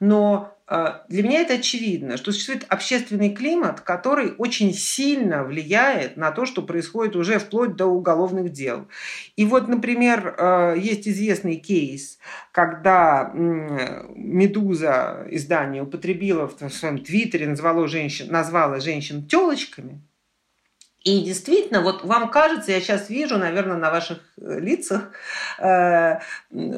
но 0.00 0.56
э, 0.68 0.86
для 1.10 1.22
меня 1.22 1.42
это 1.42 1.52
очевидно, 1.52 2.16
что 2.16 2.32
существует 2.32 2.64
общественный 2.70 3.34
климат, 3.34 3.82
который 3.82 4.32
очень 4.38 4.72
сильно 4.72 5.44
влияет 5.44 6.16
на 6.16 6.30
то, 6.30 6.46
что 6.46 6.62
происходит 6.62 7.14
уже 7.14 7.38
вплоть 7.38 7.76
до 7.76 7.84
уголовных 7.84 8.52
дел. 8.52 8.88
И 9.36 9.44
вот, 9.44 9.68
например, 9.68 10.34
э, 10.38 10.76
есть 10.78 11.06
известный 11.06 11.56
кейс, 11.56 12.16
когда 12.52 13.30
«Медуза» 13.34 15.26
издание 15.30 15.82
употребила 15.82 16.48
в 16.48 16.70
своем 16.70 17.04
твиттере, 17.04 17.46
назвала 17.48 17.86
женщин, 17.86 18.28
назвала 18.30 18.80
женщин 18.80 19.26
телочками– 19.26 20.00
и 21.04 21.22
действительно, 21.22 21.80
вот 21.80 22.04
вам 22.04 22.30
кажется, 22.30 22.70
я 22.72 22.80
сейчас 22.80 23.10
вижу, 23.10 23.36
наверное, 23.36 23.76
на 23.76 23.90
ваших 23.90 24.18
э, 24.40 24.60
лицах, 24.60 25.10
э, 25.58 26.20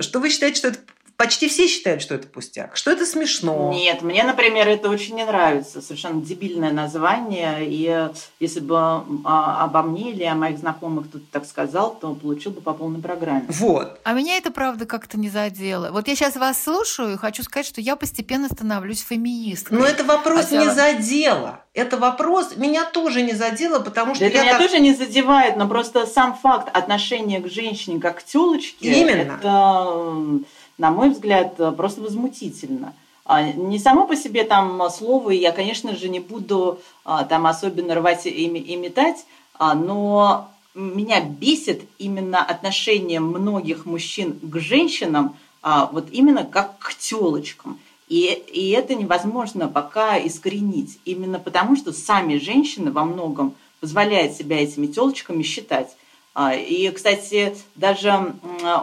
что 0.00 0.20
вы 0.20 0.30
считаете, 0.30 0.58
что 0.58 0.68
это 0.68 0.78
почти 1.16 1.48
все 1.48 1.68
считают, 1.68 2.02
что 2.02 2.14
это 2.14 2.26
пустяк, 2.26 2.76
что 2.76 2.90
это 2.90 3.06
смешно. 3.06 3.72
Нет, 3.72 4.02
мне, 4.02 4.24
например, 4.24 4.68
это 4.68 4.88
очень 4.88 5.14
не 5.14 5.24
нравится. 5.24 5.80
Совершенно 5.80 6.20
дебильное 6.20 6.72
название. 6.72 7.66
И 7.66 8.10
если 8.40 8.60
бы 8.60 8.76
а, 9.24 9.64
обо 9.64 9.82
мне 9.82 10.10
или 10.10 10.24
о 10.24 10.34
моих 10.34 10.58
знакомых 10.58 11.08
кто-то 11.08 11.24
так 11.30 11.46
сказал, 11.46 11.94
то 11.94 12.14
получил 12.14 12.52
бы 12.52 12.60
по 12.60 12.72
полной 12.72 13.00
программе. 13.00 13.46
Вот. 13.48 14.00
А 14.04 14.12
меня 14.12 14.36
это, 14.36 14.50
правда, 14.50 14.86
как-то 14.86 15.18
не 15.18 15.28
задело. 15.28 15.90
Вот 15.92 16.08
я 16.08 16.16
сейчас 16.16 16.36
вас 16.36 16.62
слушаю 16.62 17.14
и 17.14 17.16
хочу 17.16 17.42
сказать, 17.42 17.66
что 17.66 17.80
я 17.80 17.96
постепенно 17.96 18.48
становлюсь 18.48 19.00
феминисткой. 19.00 19.78
Но 19.78 19.84
это 19.84 20.04
вопрос 20.04 20.46
Хотя... 20.46 20.64
не 20.64 20.70
задело. 20.70 21.60
Это 21.74 21.96
вопрос 21.96 22.56
меня 22.56 22.84
тоже 22.84 23.22
не 23.22 23.32
задело, 23.32 23.80
потому 23.80 24.14
что 24.14 24.24
да 24.24 24.30
я 24.30 24.42
меня 24.42 24.52
так... 24.52 24.62
тоже 24.62 24.80
не 24.80 24.94
задевает, 24.94 25.56
но 25.56 25.66
просто 25.68 26.06
сам 26.06 26.34
факт 26.34 26.68
отношения 26.74 27.40
к 27.40 27.48
женщине 27.48 28.00
как 28.00 28.20
к 28.20 28.24
тёлочке, 28.24 29.00
Именно. 29.00 29.32
это 29.32 30.44
на 30.78 30.90
мой 30.90 31.10
взгляд, 31.10 31.54
э, 31.58 31.72
просто 31.72 32.00
возмутительно. 32.00 32.94
А, 33.24 33.42
не 33.42 33.78
само 33.78 34.06
по 34.06 34.16
себе 34.16 34.44
там 34.44 34.90
слово, 34.90 35.30
я, 35.30 35.52
конечно 35.52 35.96
же, 35.96 36.08
не 36.08 36.20
буду 36.20 36.78
а, 37.04 37.24
там 37.24 37.46
особенно 37.46 37.94
рвать 37.94 38.26
и, 38.26 38.76
метать, 38.76 39.24
а, 39.58 39.74
но 39.74 40.50
меня 40.74 41.20
бесит 41.20 41.82
именно 41.98 42.44
отношение 42.44 43.20
многих 43.20 43.86
мужчин 43.86 44.38
к 44.42 44.58
женщинам, 44.58 45.36
вот 45.62 46.08
именно 46.10 46.44
как 46.44 46.78
к 46.78 46.94
телочкам. 46.94 47.78
И, 48.08 48.24
и 48.52 48.70
это 48.70 48.94
невозможно 48.96 49.68
пока 49.68 50.18
искоренить. 50.18 50.98
Именно 51.04 51.38
потому, 51.38 51.76
что 51.76 51.92
сами 51.92 52.38
женщины 52.38 52.90
во 52.90 53.04
многом 53.04 53.54
позволяют 53.80 54.34
себя 54.34 54.62
этими 54.62 54.88
телочками 54.88 55.42
считать. 55.42 55.96
А, 56.34 56.52
и, 56.52 56.90
кстати, 56.90 57.56
даже 57.76 58.34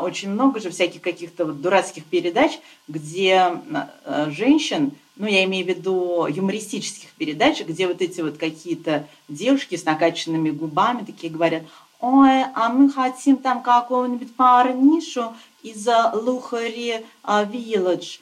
очень 0.02 0.30
много 0.30 0.62
же 0.62 0.70
всяких 0.70 1.02
каких-то 1.02 1.46
вот 1.46 1.62
дурацких 1.62 2.06
передач, 2.06 2.60
где 2.88 3.60
э, 4.06 4.32
женщин, 4.32 4.94
ну, 5.18 5.28
я 5.28 5.44
имею 5.44 5.66
в 5.66 5.68
виду 5.68 6.28
юмористических 6.28 7.10
передач, 7.12 7.62
где 7.62 7.88
вот 7.88 8.02
эти 8.02 8.22
вот 8.22 8.38
какие-то 8.38 9.06
девушки 9.28 9.76
с 9.76 9.84
накачанными 9.84 10.50
губами 10.50 11.04
такие 11.04 11.32
говорят, 11.32 11.64
ой, 12.00 12.44
а 12.56 12.70
мы 12.70 12.90
хотим 12.90 13.36
там 13.36 13.62
какого-нибудь 13.62 14.34
парнишу 14.36 15.34
из 15.62 15.86
Лухари 16.14 17.06
Вилледж. 17.28 18.20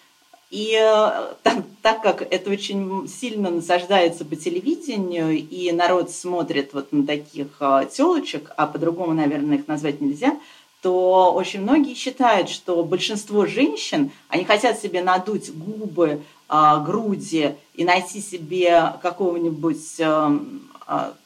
И 0.49 0.73
э, 0.73 1.33
так, 1.43 1.63
так 1.83 2.01
как 2.01 2.21
это 2.23 2.49
очень 2.49 3.07
сильно 3.07 3.51
насаждается 3.51 4.25
по 4.25 4.35
телевидению, 4.35 5.37
и 5.37 5.71
народ 5.71 6.09
смотрит 6.09 6.73
вот 6.73 6.91
на 6.91 7.05
таких 7.05 7.47
э, 7.59 7.87
телочек, 7.91 8.51
а 8.57 8.65
по-другому, 8.65 9.13
наверное, 9.13 9.59
их 9.59 9.67
назвать 9.67 10.01
нельзя, 10.01 10.39
то 10.81 11.31
очень 11.33 11.61
многие 11.61 11.93
считают, 11.93 12.49
что 12.49 12.83
большинство 12.83 13.45
женщин, 13.45 14.11
они 14.27 14.43
хотят 14.43 14.79
себе 14.79 15.03
надуть 15.03 15.53
губы, 15.53 16.21
э, 16.49 16.83
груди 16.83 17.55
и 17.75 17.83
найти 17.83 18.19
себе 18.21 18.93
какого-нибудь 19.01 19.99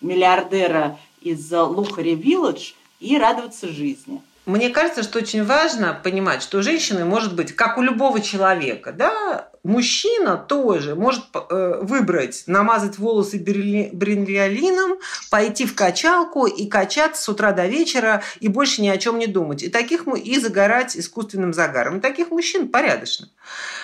миллиардера 0.02 1.00
из 1.22 1.50
Лухари 1.50 2.16
Вилледж 2.16 2.74
и 3.00 3.18
радоваться 3.18 3.70
жизни. 3.70 4.22
Мне 4.46 4.70
кажется, 4.70 5.04
что 5.04 5.20
очень 5.20 5.46
важно 5.46 6.00
понимать, 6.04 6.42
что 6.44 6.62
женщины 6.62 7.06
может 7.06 7.34
быть, 7.34 7.56
как 7.56 7.78
у 7.78 7.82
любого 7.82 8.20
человека, 8.20 8.92
да, 8.92 9.50
мужчина 9.64 10.36
тоже 10.36 10.96
может 10.96 11.24
э, 11.34 11.80
выбрать, 11.82 12.44
намазать 12.48 12.98
волосы 12.98 13.38
бринвиолином, 13.40 15.00
пойти 15.32 15.66
в 15.66 15.76
качалку 15.76 16.46
и 16.46 16.68
качаться 16.68 17.24
с 17.24 17.30
утра 17.30 17.54
до 17.54 17.68
вечера 17.68 18.22
и 18.42 18.50
больше 18.50 18.82
ни 18.82 18.90
о 18.90 18.98
чем 18.98 19.18
не 19.18 19.28
думать. 19.28 19.64
И 19.64 19.70
таких 19.70 20.08
и 20.08 20.40
загорать 20.40 20.98
искусственным 20.98 21.54
загаром. 21.54 22.02
Таких 22.02 22.30
мужчин 22.30 22.68
порядочно. 22.68 23.30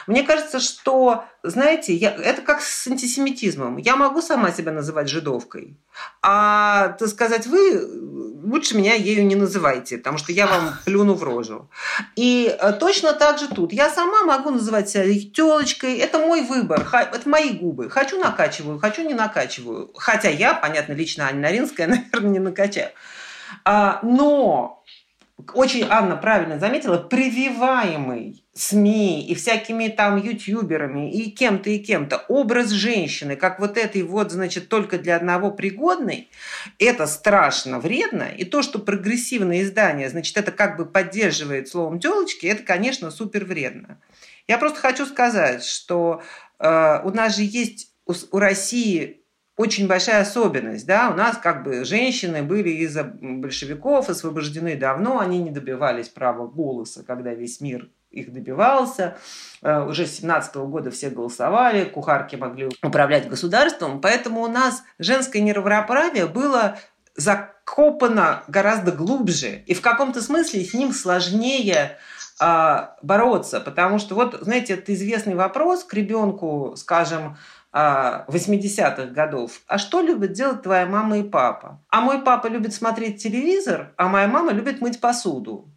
Мне 0.08 0.24
кажется, 0.24 0.60
что, 0.60 1.24
знаете, 1.44 1.94
я, 1.94 2.12
это 2.14 2.42
как 2.42 2.62
с 2.62 2.88
антисемитизмом. 2.88 3.78
Я 3.78 3.96
могу 3.96 4.22
сама 4.22 4.52
себя 4.52 4.74
называть 4.74 5.08
жидовкой, 5.08 5.78
а, 6.22 6.90
так 7.00 7.08
сказать, 7.08 7.48
вы 7.48 8.29
лучше 8.44 8.78
меня 8.78 8.94
ею 8.94 9.26
не 9.26 9.36
называйте, 9.36 9.98
потому 9.98 10.18
что 10.18 10.32
я 10.32 10.48
вам 10.48 10.74
плюну 10.86 11.14
в 11.14 11.24
рожу. 11.24 11.70
И 12.16 12.56
э, 12.60 12.74
точно 12.74 13.14
так 13.14 13.40
же 13.40 13.48
тут. 13.48 13.74
Я 13.74 13.90
сама 13.90 14.24
могу 14.24 14.50
называть 14.50 14.90
себя 14.90 15.06
телочкой. 15.34 15.98
Это 15.98 16.20
мой 16.20 16.42
выбор. 16.42 16.88
Это 16.92 17.28
мои 17.28 17.52
губы. 17.52 17.90
Хочу 17.90 18.20
накачиваю, 18.20 18.80
хочу 18.80 19.08
не 19.08 19.14
накачиваю. 19.14 19.92
Хотя 19.96 20.30
я, 20.30 20.54
понятно, 20.54 20.94
лично 20.94 21.28
Аня 21.28 21.40
Наринская, 21.40 21.88
наверное, 22.12 22.32
не 22.32 22.40
накачаю. 22.40 22.90
А, 23.66 24.00
но 24.04 24.79
очень 25.54 25.86
Анна 25.90 26.16
правильно 26.16 26.60
заметила, 26.60 26.98
прививаемый 26.98 28.44
СМИ 28.54 29.26
и 29.28 29.36
всякими 29.36 29.88
там 29.88 30.18
ютуберами 30.18 31.12
и 31.12 31.32
кем-то 31.32 31.70
и 31.70 31.80
кем-то 31.80 32.26
образ 32.28 32.70
женщины, 32.70 33.36
как 33.36 33.60
вот 33.60 33.78
этой 33.78 34.04
вот, 34.04 34.32
значит, 34.32 34.70
только 34.70 34.98
для 34.98 35.16
одного 35.16 35.52
пригодной, 35.52 36.30
это 36.78 37.08
страшно 37.08 37.80
вредно. 37.80 38.28
И 38.38 38.44
то, 38.44 38.62
что 38.62 38.80
прогрессивное 38.80 39.62
издание, 39.62 40.10
значит, 40.10 40.36
это 40.38 40.52
как 40.52 40.78
бы 40.78 40.86
поддерживает 40.86 41.70
словом 41.70 42.00
телочки, 42.00 42.46
это, 42.46 42.64
конечно, 42.64 43.12
супер 43.12 43.46
вредно. 43.46 44.00
Я 44.48 44.58
просто 44.58 44.80
хочу 44.80 45.06
сказать, 45.06 45.64
что 45.64 46.22
э, 46.60 47.02
у 47.04 47.12
нас 47.12 47.36
же 47.36 47.44
есть 47.44 47.94
у, 48.06 48.14
у 48.32 48.40
России 48.40 49.19
очень 49.60 49.88
большая 49.88 50.22
особенность. 50.22 50.88
Да? 50.88 51.10
У 51.10 51.16
нас 51.16 51.36
как 51.36 51.64
бы 51.66 51.84
женщины 51.84 52.42
были 52.42 52.70
из-за 52.70 53.04
большевиков 53.04 54.08
освобождены 54.08 54.78
давно, 54.78 55.20
они 55.20 55.38
не 55.38 55.52
добивались 55.52 56.08
права 56.08 56.48
голоса, 56.48 57.04
когда 57.04 57.34
весь 57.34 57.60
мир 57.60 57.90
их 58.10 58.32
добивался. 58.32 59.18
Э, 59.62 59.82
уже 59.84 60.06
с 60.06 60.20
17 60.20 60.56
года 60.56 60.92
все 60.92 61.10
голосовали, 61.10 61.84
кухарки 61.84 62.38
могли 62.38 62.70
управлять 62.82 63.28
государством, 63.28 64.00
поэтому 64.00 64.44
у 64.44 64.48
нас 64.48 64.82
женское 64.98 65.42
неравноправие 65.42 66.28
было 66.28 66.78
закопано 67.18 68.44
гораздо 68.48 68.94
глубже, 68.94 69.64
и 69.66 69.74
в 69.74 69.82
каком-то 69.82 70.22
смысле 70.22 70.64
с 70.64 70.74
ним 70.74 70.94
сложнее 70.94 71.98
а, 72.40 72.96
бороться, 73.02 73.60
потому 73.60 74.00
что 74.00 74.16
вот, 74.16 74.38
знаете, 74.40 74.76
это 74.76 74.94
известный 74.94 75.36
вопрос 75.36 75.84
к 75.84 75.94
ребенку, 75.94 76.76
скажем, 76.78 77.36
80-х 77.74 79.06
годов. 79.12 79.62
А 79.68 79.78
что 79.78 80.02
любят 80.02 80.34
делать 80.34 80.64
твоя 80.64 80.86
мама 80.86 81.20
и 81.20 81.24
папа? 81.24 81.84
А 81.90 82.02
мой 82.02 82.22
папа 82.22 82.48
любит 82.48 82.74
смотреть 82.74 83.22
телевизор, 83.22 83.94
а 83.98 84.08
моя 84.08 84.28
мама 84.28 84.52
любит 84.52 84.82
мыть 84.82 85.00
посуду. 85.00 85.70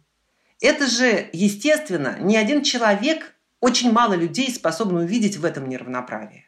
Это 0.59 0.87
же, 0.87 1.29
естественно, 1.33 2.17
ни 2.19 2.35
один 2.35 2.63
человек, 2.63 3.35
очень 3.59 3.91
мало 3.91 4.13
людей 4.13 4.51
способны 4.51 5.01
увидеть 5.01 5.37
в 5.37 5.45
этом 5.45 5.69
неравноправие. 5.69 6.45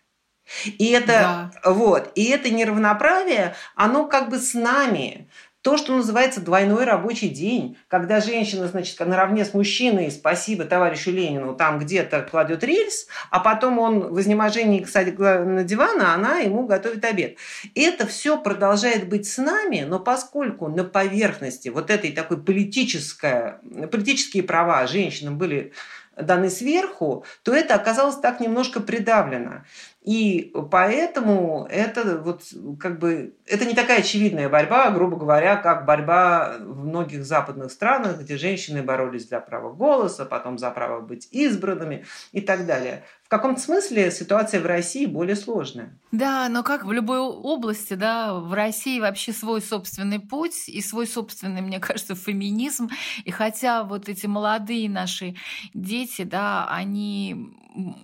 И 0.65 0.89
это, 0.89 1.51
да. 1.63 1.71
вот, 1.71 2.11
и 2.15 2.25
это 2.25 2.49
неравноправие, 2.49 3.55
оно 3.75 4.07
как 4.07 4.29
бы 4.29 4.37
с 4.37 4.53
нами 4.53 5.29
то, 5.65 5.77
что 5.77 5.95
называется 5.95 6.41
двойной 6.41 6.85
рабочий 6.85 7.27
день, 7.27 7.75
когда 7.87 8.21
женщина, 8.21 8.67
значит, 8.67 8.99
наравне 8.99 9.43
с 9.43 9.55
мужчиной, 9.55 10.11
спасибо 10.11 10.63
товарищу 10.63 11.09
Ленину, 11.09 11.55
там 11.55 11.79
где-то 11.79 12.21
кладет 12.21 12.63
рельс, 12.63 13.07
а 13.31 13.39
потом 13.39 13.79
он 13.79 14.13
в 14.13 14.19
изнеможении, 14.19 14.81
кстати, 14.81 15.09
на 15.09 15.63
диван, 15.63 15.99
а 16.01 16.13
она 16.13 16.37
ему 16.37 16.67
готовит 16.67 17.03
обед. 17.03 17.37
Это 17.73 18.05
все 18.05 18.39
продолжает 18.39 19.09
быть 19.09 19.27
с 19.27 19.39
нами, 19.39 19.83
но 19.87 19.99
поскольку 19.99 20.67
на 20.67 20.83
поверхности 20.83 21.69
вот 21.69 21.89
этой 21.89 22.11
такой 22.11 22.39
политическая, 22.39 23.59
политические 23.91 24.43
права 24.43 24.85
женщинам 24.85 25.39
были 25.39 25.73
даны 26.15 26.51
сверху, 26.51 27.25
то 27.41 27.55
это 27.55 27.73
оказалось 27.73 28.17
так 28.17 28.39
немножко 28.39 28.81
придавлено. 28.81 29.65
И 30.05 30.53
поэтому 30.69 31.67
это 31.67 32.19
вот 32.19 32.43
как 32.79 32.99
бы 32.99 33.33
это 33.47 33.65
не 33.65 33.73
такая 33.73 34.01
очевидная 34.01 34.49
борьба, 34.49 34.91
грубо 34.91 35.17
говоря, 35.17 35.55
как 35.55 35.85
борьба 35.85 36.57
в 36.59 36.85
многих 36.85 37.25
западных 37.25 37.71
странах, 37.71 38.19
где 38.19 38.37
женщины 38.37 38.83
боролись 38.83 39.27
за 39.27 39.39
право 39.39 39.73
голоса, 39.73 40.25
потом 40.25 40.59
за 40.59 40.69
право 40.69 41.01
быть 41.01 41.27
избранными 41.31 42.05
и 42.33 42.41
так 42.41 42.67
далее. 42.67 43.03
Каком-то 43.35 43.59
смысле 43.59 44.11
ситуация 44.11 44.61
в 44.61 44.65
России 44.65 45.05
более 45.05 45.35
сложная. 45.35 45.99
Да, 46.13 46.47
но 46.47 46.63
как 46.63 46.85
в 46.85 46.91
любой 46.93 47.19
области, 47.19 47.93
да, 47.93 48.33
в 48.33 48.53
России 48.53 49.01
вообще 49.01 49.33
свой 49.33 49.61
собственный 49.61 50.21
путь 50.21 50.69
и 50.69 50.79
свой 50.79 51.05
собственный, 51.05 51.59
мне 51.61 51.79
кажется, 51.79 52.15
феминизм. 52.15 52.89
И 53.25 53.31
хотя 53.31 53.83
вот 53.83 54.07
эти 54.07 54.25
молодые 54.25 54.89
наши 54.89 55.35
дети, 55.73 56.21
да, 56.21 56.65
они 56.69 57.53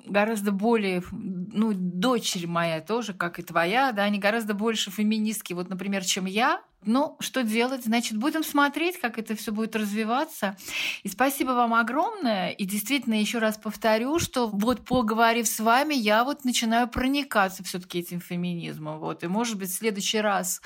гораздо 0.05 0.51
более, 0.51 1.01
ну, 1.11 1.71
дочери 1.73 2.45
моя 2.45 2.81
тоже, 2.81 3.13
как 3.13 3.39
и 3.39 3.41
твоя, 3.41 3.93
да, 3.93 4.03
они 4.03 4.19
гораздо 4.19 4.53
больше 4.53 4.91
феминистки, 4.91 5.53
вот, 5.53 5.69
например, 5.69 6.03
чем 6.03 6.25
я. 6.25 6.61
Ну, 6.83 7.15
что 7.19 7.43
делать? 7.43 7.83
Значит, 7.85 8.17
будем 8.17 8.43
смотреть, 8.43 8.99
как 8.99 9.19
это 9.19 9.35
все 9.35 9.51
будет 9.51 9.75
развиваться. 9.75 10.57
И 11.03 11.09
спасибо 11.09 11.51
вам 11.51 11.73
огромное. 11.75 12.49
И 12.49 12.65
действительно, 12.65 13.13
еще 13.13 13.37
раз 13.37 13.57
повторю, 13.57 14.17
что 14.17 14.47
вот 14.47 14.83
поговорив 14.85 15.47
с 15.47 15.59
вами, 15.59 15.93
я 15.93 16.23
вот 16.23 16.43
начинаю 16.43 16.87
проникаться 16.87 17.63
все-таки 17.63 17.99
этим 17.99 18.19
феминизмом. 18.19 18.99
Вот. 18.99 19.23
И, 19.23 19.27
может 19.27 19.57
быть, 19.57 19.69
в 19.69 19.77
следующий 19.77 20.21
раз 20.21 20.61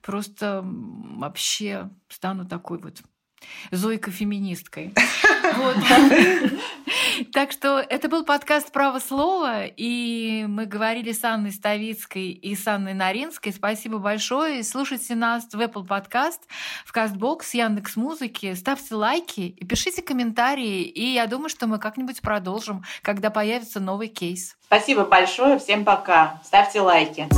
просто 0.00 0.62
вообще 0.64 1.90
стану 2.08 2.46
такой 2.46 2.78
вот 2.78 3.02
Зойка-феминисткой. 3.70 4.94
Так 7.32 7.52
что 7.52 7.78
это 7.78 8.08
был 8.08 8.24
подкаст 8.24 8.72
«Право 8.72 8.98
слова», 8.98 9.64
и 9.64 10.44
мы 10.48 10.66
говорили 10.66 11.12
с 11.12 11.22
Анной 11.24 11.52
Ставицкой 11.52 12.30
и 12.30 12.54
с 12.54 12.66
Анной 12.66 12.94
Наринской. 12.94 13.52
Спасибо 13.52 13.98
большое. 13.98 14.62
Слушайте 14.64 15.14
нас 15.14 15.44
в 15.52 15.60
Apple 15.60 15.86
Podcast, 15.86 16.40
в 16.84 16.94
CastBox, 16.94 17.40
Яндекс 17.52 17.96
Музыки. 17.96 18.54
Ставьте 18.54 18.94
лайки 18.94 19.40
и 19.40 19.64
пишите 19.66 20.02
комментарии. 20.02 20.82
И 20.82 21.12
я 21.12 21.26
думаю, 21.26 21.48
что 21.48 21.66
мы 21.66 21.78
как-нибудь 21.78 22.20
продолжим, 22.20 22.84
когда 23.02 23.30
появится 23.30 23.80
новый 23.80 24.08
кейс. 24.08 24.56
Спасибо 24.66 25.04
большое. 25.04 25.58
Всем 25.58 25.84
пока. 25.84 26.40
Ставьте 26.44 26.80
лайки. 26.80 27.28